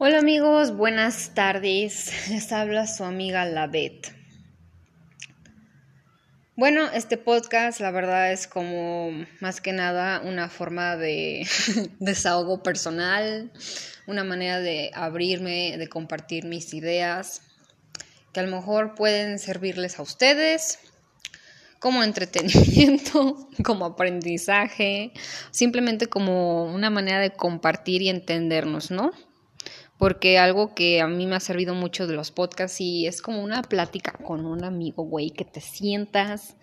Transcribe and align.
Hola 0.00 0.18
amigos, 0.18 0.76
buenas 0.76 1.34
tardes. 1.34 2.12
Les 2.30 2.52
habla 2.52 2.86
su 2.86 3.02
amiga 3.02 3.44
Lavet. 3.44 4.14
Bueno, 6.54 6.88
este 6.94 7.16
podcast 7.16 7.80
la 7.80 7.90
verdad 7.90 8.30
es 8.30 8.46
como 8.46 9.10
más 9.40 9.60
que 9.60 9.72
nada 9.72 10.20
una 10.20 10.48
forma 10.48 10.96
de 10.96 11.48
desahogo 11.98 12.62
personal, 12.62 13.50
una 14.06 14.22
manera 14.22 14.60
de 14.60 14.92
abrirme, 14.94 15.76
de 15.76 15.88
compartir 15.88 16.44
mis 16.44 16.74
ideas, 16.74 17.42
que 18.32 18.38
a 18.38 18.44
lo 18.44 18.54
mejor 18.54 18.94
pueden 18.94 19.40
servirles 19.40 19.98
a 19.98 20.02
ustedes 20.02 20.78
como 21.80 22.04
entretenimiento, 22.04 23.48
como 23.64 23.84
aprendizaje, 23.84 25.10
simplemente 25.50 26.06
como 26.06 26.72
una 26.72 26.88
manera 26.88 27.18
de 27.18 27.32
compartir 27.32 28.02
y 28.02 28.10
entendernos, 28.10 28.92
¿no? 28.92 29.10
Porque 29.98 30.38
algo 30.38 30.74
que 30.74 31.00
a 31.00 31.08
mí 31.08 31.26
me 31.26 31.36
ha 31.36 31.40
servido 31.40 31.74
mucho 31.74 32.06
de 32.06 32.14
los 32.14 32.30
podcasts 32.30 32.80
y 32.80 33.06
es 33.06 33.20
como 33.20 33.42
una 33.42 33.62
plática 33.62 34.12
con 34.12 34.46
un 34.46 34.64
amigo, 34.64 35.02
güey, 35.02 35.30
que 35.30 35.44
te 35.44 35.60
sientas, 35.60 36.56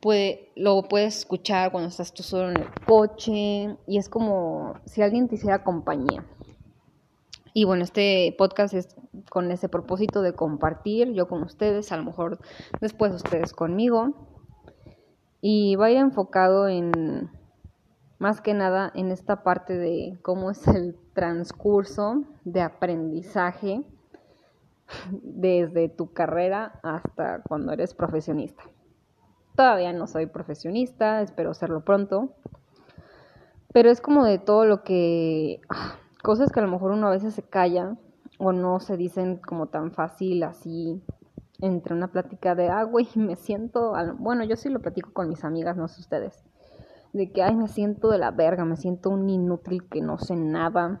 puede, 0.00 0.50
lo 0.54 0.82
puedes 0.82 1.18
escuchar 1.18 1.72
cuando 1.72 1.88
estás 1.88 2.12
tú 2.12 2.22
solo 2.22 2.50
en 2.50 2.58
el 2.58 2.68
coche 2.86 3.76
y 3.86 3.98
es 3.98 4.08
como 4.08 4.74
si 4.84 5.02
alguien 5.02 5.26
te 5.26 5.36
hiciera 5.36 5.64
compañía. 5.64 6.24
Y 7.54 7.64
bueno, 7.64 7.84
este 7.84 8.34
podcast 8.36 8.74
es 8.74 8.94
con 9.30 9.50
ese 9.50 9.70
propósito 9.70 10.20
de 10.20 10.34
compartir, 10.34 11.14
yo 11.14 11.26
con 11.26 11.42
ustedes, 11.42 11.90
a 11.90 11.96
lo 11.96 12.04
mejor 12.04 12.38
después 12.82 13.14
ustedes 13.14 13.54
conmigo. 13.54 14.12
Y 15.40 15.76
vaya 15.76 16.00
enfocado 16.00 16.68
en, 16.68 17.30
más 18.18 18.40
que 18.40 18.54
nada, 18.54 18.90
en 18.94 19.10
esta 19.10 19.42
parte 19.42 19.76
de 19.76 20.18
cómo 20.22 20.50
es 20.50 20.66
el 20.68 20.96
transcurso 21.12 22.24
de 22.44 22.62
aprendizaje 22.62 23.84
desde 25.10 25.88
tu 25.88 26.12
carrera 26.12 26.80
hasta 26.82 27.42
cuando 27.42 27.72
eres 27.72 27.94
profesionista. 27.94 28.62
Todavía 29.54 29.92
no 29.92 30.06
soy 30.06 30.26
profesionista, 30.26 31.22
espero 31.22 31.52
serlo 31.54 31.84
pronto, 31.84 32.30
pero 33.72 33.90
es 33.90 34.00
como 34.00 34.24
de 34.24 34.38
todo 34.38 34.64
lo 34.64 34.82
que, 34.82 35.60
ah, 35.68 35.96
cosas 36.22 36.50
que 36.50 36.60
a 36.60 36.62
lo 36.62 36.70
mejor 36.70 36.92
uno 36.92 37.08
a 37.08 37.10
veces 37.10 37.34
se 37.34 37.42
calla 37.42 37.96
o 38.38 38.52
no 38.52 38.80
se 38.80 38.96
dicen 38.96 39.36
como 39.36 39.66
tan 39.66 39.92
fácil 39.92 40.42
así 40.42 41.02
entre 41.60 41.94
una 41.94 42.08
plática 42.08 42.54
de, 42.54 42.68
ah, 42.68 42.84
güey, 42.84 43.08
me 43.14 43.36
siento, 43.36 43.94
bueno, 44.18 44.44
yo 44.44 44.56
sí 44.56 44.68
lo 44.68 44.80
platico 44.80 45.12
con 45.12 45.28
mis 45.28 45.44
amigas, 45.44 45.76
no 45.76 45.88
sé 45.88 46.00
ustedes 46.00 46.44
de 47.16 47.32
que, 47.32 47.42
ay, 47.42 47.54
me 47.54 47.68
siento 47.68 48.10
de 48.10 48.18
la 48.18 48.30
verga, 48.30 48.64
me 48.64 48.76
siento 48.76 49.10
un 49.10 49.28
inútil 49.28 49.88
que 49.88 50.00
no 50.00 50.18
sé 50.18 50.36
nada. 50.36 51.00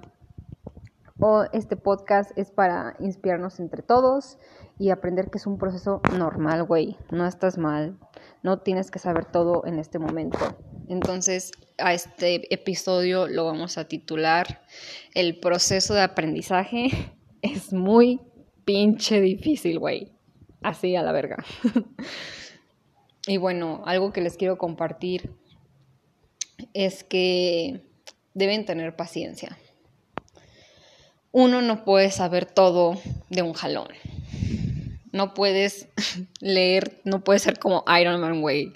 O 1.18 1.44
este 1.52 1.76
podcast 1.76 2.36
es 2.36 2.50
para 2.50 2.96
inspirarnos 3.00 3.58
entre 3.60 3.82
todos 3.82 4.38
y 4.78 4.90
aprender 4.90 5.30
que 5.30 5.38
es 5.38 5.46
un 5.46 5.58
proceso 5.58 6.02
normal, 6.18 6.64
güey. 6.64 6.96
No 7.10 7.26
estás 7.26 7.56
mal, 7.56 7.98
no 8.42 8.58
tienes 8.58 8.90
que 8.90 8.98
saber 8.98 9.24
todo 9.24 9.64
en 9.64 9.78
este 9.78 9.98
momento. 9.98 10.38
Entonces, 10.88 11.52
a 11.78 11.94
este 11.94 12.52
episodio 12.52 13.28
lo 13.28 13.44
vamos 13.44 13.76
a 13.76 13.88
titular 13.88 14.62
El 15.14 15.38
proceso 15.40 15.94
de 15.94 16.02
aprendizaje 16.02 16.88
es 17.42 17.72
muy 17.72 18.20
pinche 18.64 19.20
difícil, 19.20 19.78
güey. 19.78 20.12
Así 20.62 20.96
a 20.96 21.02
la 21.02 21.12
verga. 21.12 21.44
y 23.26 23.36
bueno, 23.38 23.82
algo 23.86 24.12
que 24.12 24.20
les 24.20 24.36
quiero 24.36 24.58
compartir 24.58 25.34
es 26.76 27.04
que 27.04 27.80
deben 28.34 28.66
tener 28.66 28.94
paciencia. 28.94 29.58
Uno 31.32 31.62
no 31.62 31.84
puede 31.84 32.10
saber 32.10 32.46
todo 32.46 33.00
de 33.30 33.42
un 33.42 33.54
jalón. 33.54 33.88
No 35.12 35.32
puedes 35.32 35.88
leer, 36.40 37.00
no 37.04 37.24
puedes 37.24 37.42
ser 37.42 37.58
como 37.58 37.82
Iron 37.98 38.20
Man, 38.20 38.42
güey, 38.42 38.72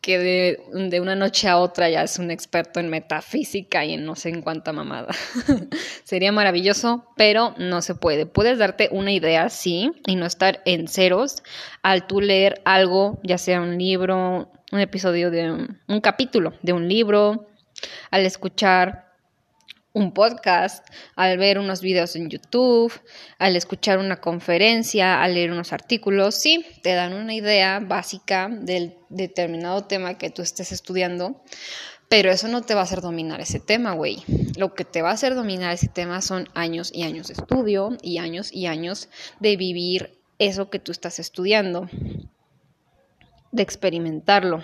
que 0.00 0.18
de, 0.18 0.88
de, 0.88 1.00
una 1.00 1.14
noche 1.14 1.46
a 1.46 1.58
otra 1.58 1.88
ya 1.88 2.02
es 2.02 2.18
un 2.18 2.32
experto 2.32 2.80
en 2.80 2.90
metafísica 2.90 3.84
y 3.84 3.94
en 3.94 4.04
no 4.04 4.16
sé 4.16 4.30
en 4.30 4.42
cuánta 4.42 4.72
mamada. 4.72 5.14
Sería 6.04 6.32
maravilloso, 6.32 7.06
pero 7.16 7.54
no 7.58 7.82
se 7.82 7.94
puede. 7.94 8.26
Puedes 8.26 8.58
darte 8.58 8.88
una 8.90 9.12
idea, 9.12 9.48
sí, 9.50 9.92
y 10.08 10.16
no 10.16 10.26
estar 10.26 10.62
en 10.64 10.88
ceros 10.88 11.44
al 11.82 12.08
tú 12.08 12.20
leer 12.20 12.60
algo, 12.64 13.20
ya 13.22 13.38
sea 13.38 13.60
un 13.60 13.78
libro, 13.78 14.50
un 14.76 14.82
episodio 14.82 15.30
de 15.30 15.50
un, 15.88 16.00
capítulo 16.02 16.52
de 16.60 16.74
un 16.74 16.86
libro, 16.86 17.48
al 18.10 18.26
escuchar 18.26 19.06
un 19.94 20.12
podcast, 20.12 20.86
al 21.14 21.38
ver 21.38 21.58
unos 21.58 21.80
videos 21.80 22.14
en 22.14 22.28
YouTube, 22.28 22.92
al 23.38 23.56
escuchar 23.56 23.98
una 23.98 24.20
conferencia, 24.20 25.22
al 25.22 25.32
leer 25.32 25.50
unos 25.50 25.72
artículos, 25.72 26.34
sí, 26.34 26.66
te 26.82 26.92
dan 26.92 27.14
una 27.14 27.32
idea 27.32 27.80
básica 27.80 28.50
del 28.50 28.98
determinado 29.08 29.84
tema 29.84 30.18
que 30.18 30.28
tú 30.28 30.42
estés 30.42 30.72
estudiando, 30.72 31.42
pero 32.10 32.30
eso 32.30 32.46
no 32.46 32.60
te 32.60 32.74
va 32.74 32.80
a 32.80 32.84
hacer 32.84 33.00
dominar 33.00 33.40
ese 33.40 33.60
tema, 33.60 33.94
güey. 33.94 34.22
Lo 34.58 34.74
que 34.74 34.84
te 34.84 35.00
va 35.00 35.08
a 35.08 35.14
hacer 35.14 35.34
dominar 35.34 35.72
ese 35.72 35.88
tema 35.88 36.20
son 36.20 36.50
años 36.52 36.90
y 36.92 37.04
años 37.04 37.28
de 37.28 37.32
estudio 37.32 37.96
y 38.02 38.18
años 38.18 38.52
y 38.52 38.66
años 38.66 39.08
de 39.40 39.56
vivir 39.56 40.20
eso 40.38 40.68
que 40.68 40.78
tú 40.78 40.92
estás 40.92 41.18
estudiando 41.18 41.88
de 43.56 43.62
experimentarlo, 43.62 44.60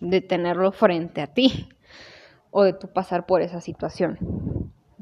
de 0.00 0.20
tenerlo 0.20 0.72
frente 0.72 1.22
a 1.22 1.28
ti 1.28 1.68
o 2.50 2.64
de 2.64 2.72
tú 2.72 2.88
pasar 2.88 3.26
por 3.26 3.40
esa 3.40 3.60
situación. 3.60 4.18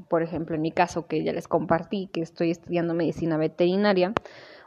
Por 0.09 0.22
ejemplo, 0.22 0.54
en 0.54 0.62
mi 0.62 0.71
caso, 0.71 1.06
que 1.06 1.25
ya 1.25 1.32
les 1.32 1.49
compartí, 1.49 2.09
que 2.12 2.21
estoy 2.21 2.50
estudiando 2.50 2.94
medicina 2.94 3.38
veterinaria, 3.38 4.12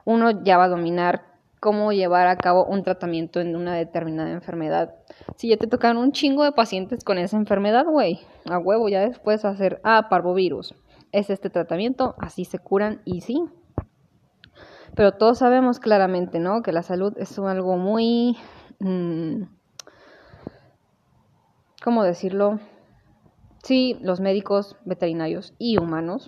uno 0.03 0.43
ya 0.43 0.57
va 0.57 0.65
a 0.65 0.69
dominar 0.69 1.23
cómo 1.59 1.91
llevar 1.91 2.27
a 2.27 2.37
cabo 2.37 2.65
un 2.65 2.83
tratamiento 2.83 3.39
en 3.39 3.55
una 3.55 3.75
determinada 3.75 4.31
enfermedad. 4.31 4.95
Si 5.35 5.49
ya 5.49 5.57
te 5.57 5.67
tocan 5.67 5.97
un 5.97 6.11
chingo 6.11 6.43
de 6.43 6.51
pacientes 6.51 7.03
con 7.03 7.17
esa 7.17 7.37
enfermedad, 7.37 7.85
güey, 7.85 8.19
a 8.49 8.57
huevo, 8.57 8.89
ya 8.89 9.01
después 9.01 9.45
hacer, 9.45 9.79
ah, 9.83 10.07
parvovirus, 10.09 10.73
es 11.11 11.29
este 11.29 11.49
tratamiento, 11.49 12.15
así 12.17 12.45
se 12.45 12.59
curan 12.59 13.01
y 13.05 13.21
sí, 13.21 13.43
pero 14.95 15.13
todos 15.13 15.39
sabemos 15.39 15.79
claramente, 15.79 16.39
¿no? 16.39 16.61
Que 16.61 16.71
la 16.71 16.83
salud 16.83 17.13
es 17.17 17.37
algo 17.39 17.77
muy... 17.77 18.37
Mm, 18.79 19.43
¿Cómo 21.83 22.03
decirlo? 22.03 22.59
Sí, 23.63 23.97
los 24.01 24.19
médicos, 24.19 24.75
veterinarios 24.85 25.53
y 25.57 25.77
humanos 25.77 26.27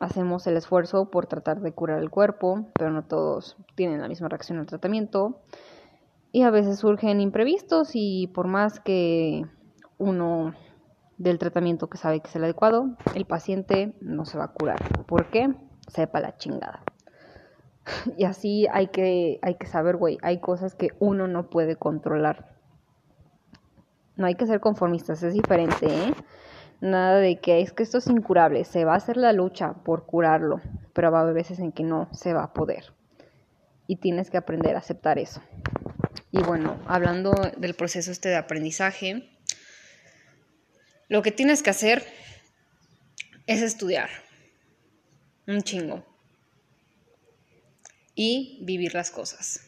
hacemos 0.00 0.46
el 0.46 0.56
esfuerzo 0.56 1.10
por 1.10 1.26
tratar 1.26 1.60
de 1.60 1.72
curar 1.72 2.00
el 2.00 2.10
cuerpo, 2.10 2.66
pero 2.74 2.90
no 2.90 3.04
todos 3.04 3.56
tienen 3.74 4.00
la 4.00 4.08
misma 4.08 4.28
reacción 4.28 4.58
al 4.58 4.66
tratamiento. 4.66 5.40
Y 6.32 6.42
a 6.42 6.50
veces 6.50 6.78
surgen 6.78 7.20
imprevistos 7.20 7.90
y 7.94 8.26
por 8.28 8.46
más 8.46 8.80
que 8.80 9.46
uno 9.98 10.54
del 11.18 11.38
tratamiento 11.38 11.88
que 11.88 11.96
sabe 11.96 12.20
que 12.20 12.28
es 12.28 12.36
el 12.36 12.44
adecuado, 12.44 12.96
el 13.14 13.24
paciente 13.24 13.94
no 14.00 14.26
se 14.26 14.36
va 14.36 14.44
a 14.44 14.52
curar. 14.52 14.82
¿Por 15.06 15.30
qué? 15.30 15.54
Sepa 15.88 16.20
la 16.20 16.36
chingada. 16.36 16.82
Y 18.16 18.24
así 18.24 18.66
hay 18.72 18.88
que, 18.88 19.38
hay 19.42 19.54
que 19.56 19.66
saber, 19.66 19.96
güey, 19.96 20.18
hay 20.22 20.40
cosas 20.40 20.74
que 20.74 20.90
uno 20.98 21.28
no 21.28 21.50
puede 21.50 21.76
controlar. 21.76 22.56
No 24.16 24.26
hay 24.26 24.34
que 24.34 24.46
ser 24.46 24.60
conformistas, 24.60 25.22
es 25.22 25.34
diferente, 25.34 25.86
¿eh? 25.86 26.14
Nada 26.80 27.18
de 27.18 27.38
que 27.38 27.60
es 27.60 27.72
que 27.72 27.82
esto 27.82 27.98
es 27.98 28.06
incurable, 28.06 28.64
se 28.64 28.84
va 28.84 28.94
a 28.94 28.96
hacer 28.96 29.16
la 29.16 29.32
lucha 29.32 29.74
por 29.84 30.06
curarlo, 30.06 30.60
pero 30.92 31.10
va 31.10 31.20
a 31.20 31.22
haber 31.22 31.34
veces 31.34 31.58
en 31.58 31.72
que 31.72 31.82
no 31.82 32.08
se 32.12 32.32
va 32.32 32.44
a 32.44 32.52
poder. 32.52 32.92
Y 33.86 33.96
tienes 33.96 34.30
que 34.30 34.36
aprender 34.36 34.74
a 34.74 34.80
aceptar 34.80 35.18
eso. 35.18 35.40
Y 36.32 36.42
bueno, 36.42 36.78
hablando 36.86 37.32
del 37.56 37.74
proceso 37.74 38.10
este 38.10 38.28
de 38.28 38.36
aprendizaje, 38.36 39.30
lo 41.08 41.22
que 41.22 41.30
tienes 41.30 41.62
que 41.62 41.70
hacer 41.70 42.02
es 43.46 43.62
estudiar. 43.62 44.08
Un 45.46 45.62
chingo 45.62 46.04
y 48.16 48.58
vivir 48.62 48.94
las 48.94 49.12
cosas. 49.12 49.60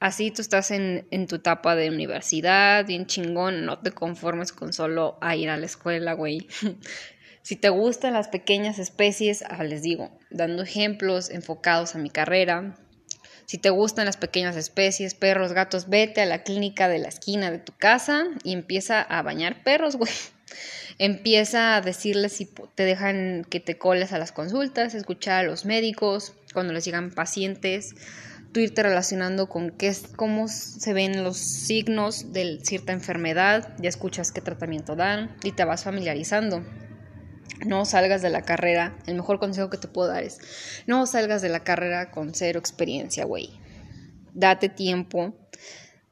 Así 0.00 0.30
tú 0.30 0.42
estás 0.42 0.70
en, 0.72 1.26
tu 1.26 1.36
etapa 1.36 1.74
de 1.74 1.88
universidad, 1.88 2.84
bien 2.84 3.06
chingón, 3.06 3.64
no 3.64 3.78
te 3.78 3.92
conformes 3.92 4.52
con 4.52 4.72
solo 4.72 5.18
ir 5.36 5.48
a 5.48 5.56
la 5.56 5.66
escuela, 5.66 6.12
güey. 6.12 6.48
si 7.42 7.56
te 7.56 7.70
gustan 7.70 8.12
las 8.12 8.28
pequeñas 8.28 8.78
especies, 8.78 9.42
ah, 9.48 9.64
les 9.64 9.82
digo, 9.82 10.10
dando 10.30 10.62
ejemplos 10.62 11.30
enfocados 11.30 11.94
a 11.94 11.98
mi 11.98 12.10
carrera. 12.10 12.76
Si 13.46 13.58
te 13.58 13.70
gustan 13.70 14.06
las 14.06 14.16
pequeñas 14.16 14.56
especies, 14.56 15.14
perros, 15.14 15.52
gatos, 15.52 15.88
vete 15.88 16.20
a 16.20 16.26
la 16.26 16.42
clínica 16.42 16.88
de 16.88 16.98
la 16.98 17.08
esquina 17.08 17.50
de 17.50 17.58
tu 17.58 17.72
casa 17.72 18.24
y 18.42 18.52
empieza 18.52 19.00
a 19.00 19.22
bañar 19.22 19.62
perros, 19.62 19.96
güey. 19.96 20.12
Empieza 20.98 21.76
a 21.76 21.80
decirles 21.80 22.32
si 22.32 22.46
te 22.74 22.84
dejan 22.84 23.46
que 23.48 23.60
te 23.60 23.78
coles 23.78 24.12
a 24.12 24.18
las 24.18 24.32
consultas, 24.32 24.94
escuchar 24.94 25.44
a 25.44 25.48
los 25.48 25.64
médicos, 25.64 26.34
cuando 26.56 26.72
les 26.72 26.86
llegan 26.86 27.10
pacientes, 27.10 27.94
tú 28.50 28.60
irte 28.60 28.82
relacionando 28.82 29.46
con 29.46 29.68
qué 29.68 29.94
cómo 30.16 30.48
se 30.48 30.94
ven 30.94 31.22
los 31.22 31.36
signos 31.36 32.32
de 32.32 32.60
cierta 32.62 32.94
enfermedad, 32.94 33.76
ya 33.78 33.90
escuchas 33.90 34.32
qué 34.32 34.40
tratamiento 34.40 34.96
dan 34.96 35.36
y 35.44 35.52
te 35.52 35.66
vas 35.66 35.84
familiarizando. 35.84 36.64
No 37.66 37.84
salgas 37.84 38.22
de 38.22 38.30
la 38.30 38.40
carrera. 38.40 38.96
El 39.06 39.16
mejor 39.16 39.38
consejo 39.38 39.68
que 39.68 39.76
te 39.76 39.86
puedo 39.86 40.08
dar 40.08 40.22
es, 40.22 40.38
no 40.86 41.04
salgas 41.04 41.42
de 41.42 41.50
la 41.50 41.60
carrera 41.60 42.10
con 42.10 42.32
cero 42.32 42.58
experiencia, 42.58 43.26
güey. 43.26 43.50
Date 44.32 44.70
tiempo 44.70 45.34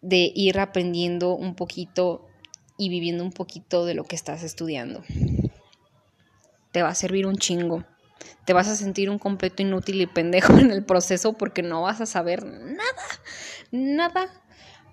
de 0.03 0.31
ir 0.35 0.59
aprendiendo 0.59 1.35
un 1.35 1.55
poquito 1.55 2.29
y 2.77 2.91
viviendo 2.91 3.25
un 3.25 3.33
poquito 3.33 3.87
de 3.87 3.95
lo 3.95 4.05
que 4.05 4.15
estás 4.15 4.43
estudiando. 4.43 5.05
Te 6.71 6.83
va 6.83 6.91
a 6.91 6.95
servir 6.95 7.27
un 7.27 7.39
chingo. 7.39 7.87
Te 8.45 8.53
vas 8.53 8.69
a 8.69 8.77
sentir 8.77 9.11
un 9.11 9.19
completo 9.19 9.63
inútil 9.63 10.01
y 10.01 10.07
pendejo 10.07 10.53
en 10.59 10.71
el 10.71 10.85
proceso 10.85 11.33
porque 11.35 11.63
no 11.63 11.83
vas 11.83 12.01
a 12.01 12.07
saber 12.07 12.45
nada, 12.45 13.21
nada. 13.71 14.43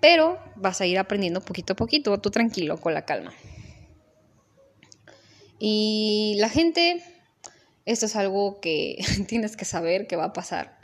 Pero 0.00 0.40
vas 0.56 0.80
a 0.80 0.86
ir 0.86 0.98
aprendiendo 0.98 1.40
poquito 1.40 1.74
a 1.74 1.76
poquito, 1.76 2.18
tú 2.18 2.30
tranquilo, 2.30 2.76
con 2.78 2.92
la 2.92 3.04
calma. 3.04 3.32
Y 5.64 6.34
la 6.38 6.48
gente, 6.48 7.04
esto 7.86 8.06
es 8.06 8.16
algo 8.16 8.60
que 8.60 8.98
tienes 9.28 9.56
que 9.56 9.64
saber 9.64 10.08
que 10.08 10.16
va 10.16 10.24
a 10.24 10.32
pasar. 10.32 10.76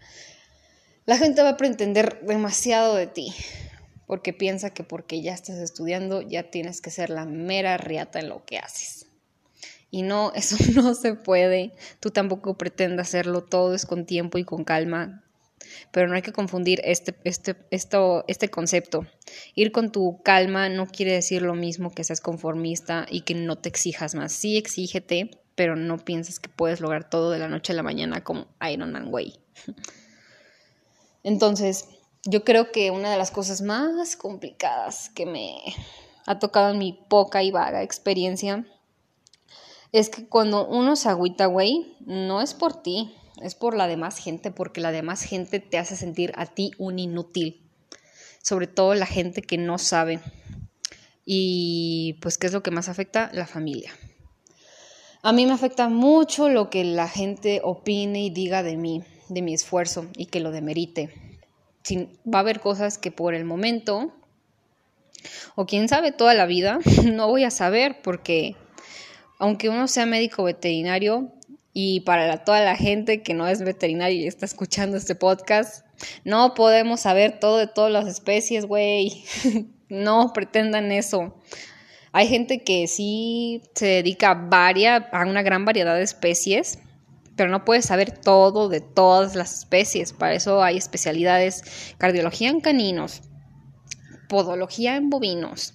La 1.04 1.18
gente 1.18 1.42
va 1.42 1.48
a 1.48 1.56
pretender 1.56 2.20
demasiado 2.20 2.94
de 2.94 3.08
ti, 3.08 3.34
porque 4.06 4.32
piensa 4.32 4.70
que 4.70 4.84
porque 4.84 5.20
ya 5.20 5.34
estás 5.34 5.56
estudiando 5.56 6.22
ya 6.22 6.50
tienes 6.50 6.80
que 6.80 6.90
ser 6.90 7.10
la 7.10 7.24
mera 7.24 7.76
riata 7.76 8.20
en 8.20 8.28
lo 8.28 8.44
que 8.44 8.58
haces. 8.58 9.07
Y 9.90 10.02
no, 10.02 10.32
eso 10.34 10.56
no 10.74 10.94
se 10.94 11.14
puede. 11.14 11.72
Tú 12.00 12.10
tampoco 12.10 12.56
pretendas 12.56 13.08
hacerlo, 13.08 13.42
todo 13.42 13.74
es 13.74 13.86
con 13.86 14.06
tiempo 14.06 14.38
y 14.38 14.44
con 14.44 14.64
calma. 14.64 15.24
Pero 15.90 16.08
no 16.08 16.14
hay 16.14 16.22
que 16.22 16.32
confundir 16.32 16.80
este, 16.84 17.14
este, 17.24 17.56
esto, 17.70 18.24
este 18.28 18.48
concepto. 18.48 19.06
Ir 19.54 19.72
con 19.72 19.92
tu 19.92 20.22
calma 20.22 20.68
no 20.68 20.86
quiere 20.86 21.12
decir 21.12 21.42
lo 21.42 21.54
mismo 21.54 21.92
que 21.92 22.04
seas 22.04 22.20
conformista 22.20 23.06
y 23.10 23.22
que 23.22 23.34
no 23.34 23.56
te 23.56 23.68
exijas 23.68 24.14
más. 24.14 24.32
Sí, 24.32 24.56
exígete, 24.56 25.30
pero 25.54 25.76
no 25.76 25.98
pienses 25.98 26.40
que 26.40 26.48
puedes 26.48 26.80
lograr 26.80 27.10
todo 27.10 27.30
de 27.30 27.38
la 27.38 27.48
noche 27.48 27.72
a 27.72 27.76
la 27.76 27.82
mañana 27.82 28.22
como 28.22 28.46
Iron 28.70 28.92
Man 28.92 29.08
Way. 29.12 29.38
Entonces, 31.22 31.88
yo 32.24 32.44
creo 32.44 32.70
que 32.72 32.90
una 32.90 33.10
de 33.10 33.18
las 33.18 33.30
cosas 33.30 33.60
más 33.60 34.16
complicadas 34.16 35.10
que 35.10 35.26
me 35.26 35.58
ha 36.26 36.38
tocado 36.38 36.70
en 36.70 36.78
mi 36.78 36.92
poca 37.08 37.42
y 37.42 37.50
vaga 37.50 37.82
experiencia 37.82 38.64
es 39.92 40.10
que 40.10 40.26
cuando 40.26 40.66
uno 40.66 40.96
se 40.96 41.08
agüita, 41.08 41.46
güey, 41.46 41.96
no 42.00 42.40
es 42.40 42.54
por 42.54 42.82
ti, 42.82 43.14
es 43.42 43.54
por 43.54 43.76
la 43.76 43.86
demás 43.86 44.18
gente, 44.18 44.50
porque 44.50 44.80
la 44.80 44.92
demás 44.92 45.22
gente 45.22 45.60
te 45.60 45.78
hace 45.78 45.96
sentir 45.96 46.32
a 46.36 46.46
ti 46.46 46.72
un 46.78 46.98
inútil, 46.98 47.62
sobre 48.42 48.66
todo 48.66 48.94
la 48.94 49.06
gente 49.06 49.42
que 49.42 49.58
no 49.58 49.78
sabe. 49.78 50.20
Y 51.24 52.18
pues, 52.20 52.38
¿qué 52.38 52.46
es 52.46 52.52
lo 52.52 52.62
que 52.62 52.70
más 52.70 52.88
afecta? 52.88 53.30
La 53.32 53.46
familia. 53.46 53.92
A 55.22 55.32
mí 55.32 55.46
me 55.46 55.52
afecta 55.52 55.88
mucho 55.88 56.48
lo 56.48 56.70
que 56.70 56.84
la 56.84 57.08
gente 57.08 57.60
opine 57.64 58.24
y 58.24 58.30
diga 58.30 58.62
de 58.62 58.76
mí, 58.76 59.02
de 59.28 59.42
mi 59.42 59.52
esfuerzo 59.52 60.06
y 60.16 60.26
que 60.26 60.40
lo 60.40 60.52
demerite. 60.52 61.10
va 61.92 62.38
a 62.38 62.40
haber 62.40 62.60
cosas 62.60 62.98
que 62.98 63.10
por 63.10 63.34
el 63.34 63.44
momento, 63.44 64.12
o 65.54 65.66
quién 65.66 65.88
sabe 65.88 66.12
toda 66.12 66.34
la 66.34 66.46
vida, 66.46 66.78
no 67.04 67.28
voy 67.28 67.44
a 67.44 67.50
saber 67.50 68.00
porque 68.02 68.56
aunque 69.38 69.68
uno 69.68 69.88
sea 69.88 70.06
médico 70.06 70.44
veterinario, 70.44 71.32
y 71.72 72.00
para 72.00 72.42
toda 72.44 72.60
la 72.64 72.74
gente 72.76 73.22
que 73.22 73.34
no 73.34 73.46
es 73.46 73.62
veterinaria 73.62 74.22
y 74.22 74.26
está 74.26 74.46
escuchando 74.46 74.96
este 74.96 75.14
podcast, 75.14 75.86
no 76.24 76.54
podemos 76.54 77.00
saber 77.00 77.38
todo 77.38 77.58
de 77.58 77.68
todas 77.68 77.92
las 77.92 78.08
especies, 78.08 78.66
güey. 78.66 79.24
no 79.88 80.32
pretendan 80.32 80.90
eso. 80.90 81.36
Hay 82.12 82.26
gente 82.26 82.64
que 82.64 82.88
sí 82.88 83.62
se 83.74 83.86
dedica 83.86 84.30
a, 84.30 84.96
a 84.96 85.26
una 85.26 85.42
gran 85.42 85.64
variedad 85.64 85.94
de 85.94 86.02
especies, 86.02 86.80
pero 87.36 87.50
no 87.50 87.64
puede 87.64 87.82
saber 87.82 88.10
todo 88.10 88.68
de 88.68 88.80
todas 88.80 89.36
las 89.36 89.58
especies. 89.58 90.12
Para 90.12 90.34
eso 90.34 90.62
hay 90.62 90.76
especialidades, 90.76 91.94
cardiología 91.98 92.48
en 92.48 92.60
caninos, 92.60 93.22
podología 94.28 94.96
en 94.96 95.10
bovinos, 95.10 95.74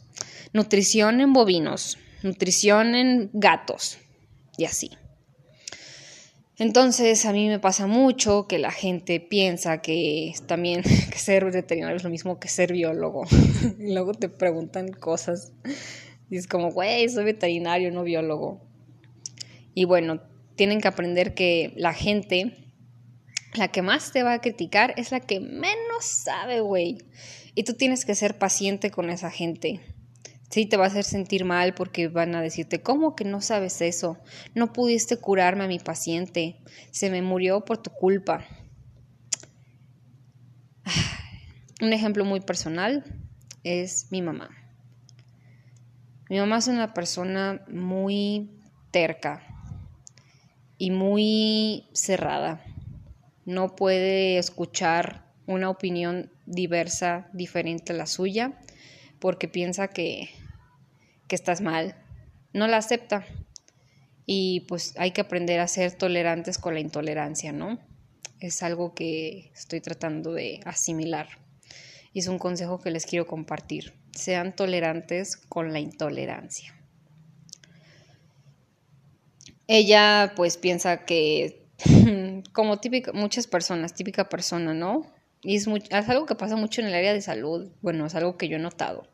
nutrición 0.52 1.22
en 1.22 1.32
bovinos, 1.32 1.98
nutrición 2.24 2.96
en 2.96 3.30
gatos 3.34 4.00
y 4.58 4.66
así. 4.66 4.92
Entonces 6.58 7.26
a 7.26 7.34
mí 7.34 7.48
me 7.48 7.60
pasa 7.60 7.88
mucho 7.88 8.48
que 8.48 8.60
la 8.60 8.72
gente 8.72 9.20
piensa 9.20 9.82
que 9.82 10.34
también 10.48 10.84
que 11.12 11.18
ser 11.18 11.46
veterinario 11.46 11.98
es 11.98 12.04
lo 12.04 12.10
mismo 12.10 12.40
que 12.40 12.48
ser 12.48 12.74
biólogo. 12.74 13.26
y 13.80 13.92
luego 13.94 14.14
te 14.14 14.30
preguntan 14.30 14.92
cosas 14.92 15.54
y 16.30 16.38
es 16.38 16.48
como, 16.48 16.72
güey, 16.72 17.08
soy 17.10 17.26
veterinario, 17.26 17.92
no 17.92 18.04
biólogo. 18.04 18.62
Y 19.76 19.86
bueno, 19.86 20.22
tienen 20.56 20.82
que 20.82 20.88
aprender 20.88 21.34
que 21.34 21.74
la 21.76 21.94
gente, 21.94 22.72
la 23.54 23.68
que 23.68 23.82
más 23.82 24.12
te 24.12 24.24
va 24.24 24.34
a 24.34 24.42
criticar 24.42 24.94
es 24.98 25.12
la 25.12 25.20
que 25.20 25.40
menos 25.40 26.06
sabe, 26.06 26.60
güey. 26.60 26.98
Y 27.56 27.64
tú 27.64 27.74
tienes 27.74 28.06
que 28.06 28.16
ser 28.16 28.38
paciente 28.38 28.90
con 28.90 29.10
esa 29.10 29.30
gente. 29.30 29.80
Sí, 30.54 30.68
te 30.68 30.78
va 30.78 30.84
a 30.84 30.88
hacer 30.88 31.04
sentir 31.04 31.46
mal 31.46 31.74
porque 31.74 32.10
van 32.10 32.36
a 32.36 32.42
decirte, 32.44 32.84
¿cómo 32.84 33.16
que 33.16 33.26
no 33.26 33.42
sabes 33.42 33.82
eso? 33.82 34.20
No 34.54 34.72
pudiste 34.72 35.18
curarme 35.18 35.64
a 35.64 35.68
mi 35.68 35.80
paciente. 35.80 36.62
Se 36.92 37.10
me 37.10 37.24
murió 37.24 37.66
por 37.66 37.80
tu 37.80 37.90
culpa. 37.90 38.46
Un 41.82 41.92
ejemplo 41.92 42.24
muy 42.24 42.40
personal 42.40 43.04
es 43.64 44.12
mi 44.12 44.22
mamá. 44.22 44.52
Mi 46.30 46.38
mamá 46.38 46.60
es 46.60 46.68
una 46.68 46.94
persona 46.94 47.66
muy 47.68 48.52
terca 48.92 49.42
y 50.78 50.92
muy 50.92 51.90
cerrada. 51.94 52.64
No 53.46 53.76
puede 53.76 54.38
escuchar 54.38 55.34
una 55.48 55.72
opinión 55.72 56.32
diversa, 56.46 57.28
diferente 57.34 57.92
a 57.94 57.96
la 57.96 58.06
suya, 58.06 58.60
porque 59.20 59.48
piensa 59.48 59.88
que 59.88 60.43
que 61.34 61.36
estás 61.36 61.62
mal, 61.62 61.96
no 62.54 62.68
la 62.68 62.78
acepta. 62.78 63.26
Y 64.28 64.68
pues 64.68 64.94
hay 65.00 65.10
que 65.14 65.22
aprender 65.22 65.60
a 65.62 65.68
ser 65.68 65.92
tolerantes 65.94 66.60
con 66.60 66.76
la 66.76 66.80
intolerancia, 66.80 67.52
¿no? 67.52 67.80
Es 68.40 68.62
algo 68.62 68.94
que 68.94 69.50
estoy 69.56 69.82
tratando 69.82 70.34
de 70.34 70.60
asimilar. 70.64 71.28
Y 72.14 72.20
es 72.20 72.28
un 72.28 72.38
consejo 72.38 72.80
que 72.80 72.92
les 72.92 73.08
quiero 73.08 73.26
compartir. 73.26 73.96
Sean 74.12 74.56
tolerantes 74.56 75.36
con 75.36 75.74
la 75.74 75.80
intolerancia. 75.80 76.76
Ella 79.66 80.34
pues 80.36 80.58
piensa 80.58 81.04
que, 81.04 81.66
como 82.54 82.80
típica, 82.80 83.12
muchas 83.12 83.48
personas, 83.48 83.96
típica 83.96 84.30
persona, 84.30 84.76
¿no? 84.76 85.12
Y 85.42 85.56
es, 85.56 85.66
es 85.66 86.10
algo 86.10 86.28
que 86.28 86.36
pasa 86.36 86.56
mucho 86.58 86.82
en 86.82 86.90
el 86.90 86.94
área 86.94 87.12
de 87.12 87.22
salud. 87.24 87.72
Bueno, 87.82 88.06
es 88.06 88.14
algo 88.14 88.38
que 88.38 88.48
yo 88.50 88.58
he 88.58 88.60
notado 88.60 89.12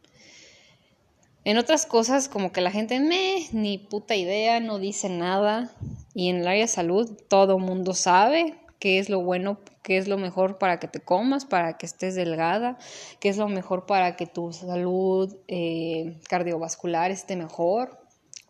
en 1.45 1.57
otras 1.57 1.85
cosas, 1.85 2.27
como 2.27 2.51
que 2.51 2.61
la 2.61 2.71
gente, 2.71 2.99
me, 2.99 3.47
ni 3.51 3.77
puta 3.77 4.15
idea, 4.15 4.59
no 4.59 4.77
dice 4.77 5.09
nada. 5.09 5.71
Y 6.13 6.29
en 6.29 6.37
el 6.37 6.47
área 6.47 6.61
de 6.61 6.67
salud, 6.67 7.17
todo 7.29 7.59
mundo 7.59 7.93
sabe 7.93 8.57
qué 8.79 8.99
es 8.99 9.09
lo 9.09 9.21
bueno, 9.21 9.59
qué 9.83 9.97
es 9.97 10.07
lo 10.07 10.17
mejor 10.17 10.57
para 10.57 10.79
que 10.79 10.87
te 10.87 10.99
comas, 10.99 11.45
para 11.45 11.77
que 11.77 11.85
estés 11.85 12.15
delgada, 12.15 12.77
qué 13.19 13.29
es 13.29 13.37
lo 13.37 13.47
mejor 13.47 13.85
para 13.85 14.15
que 14.15 14.25
tu 14.25 14.51
salud 14.53 15.35
eh, 15.47 16.19
cardiovascular 16.29 17.11
esté 17.11 17.35
mejor, 17.35 17.99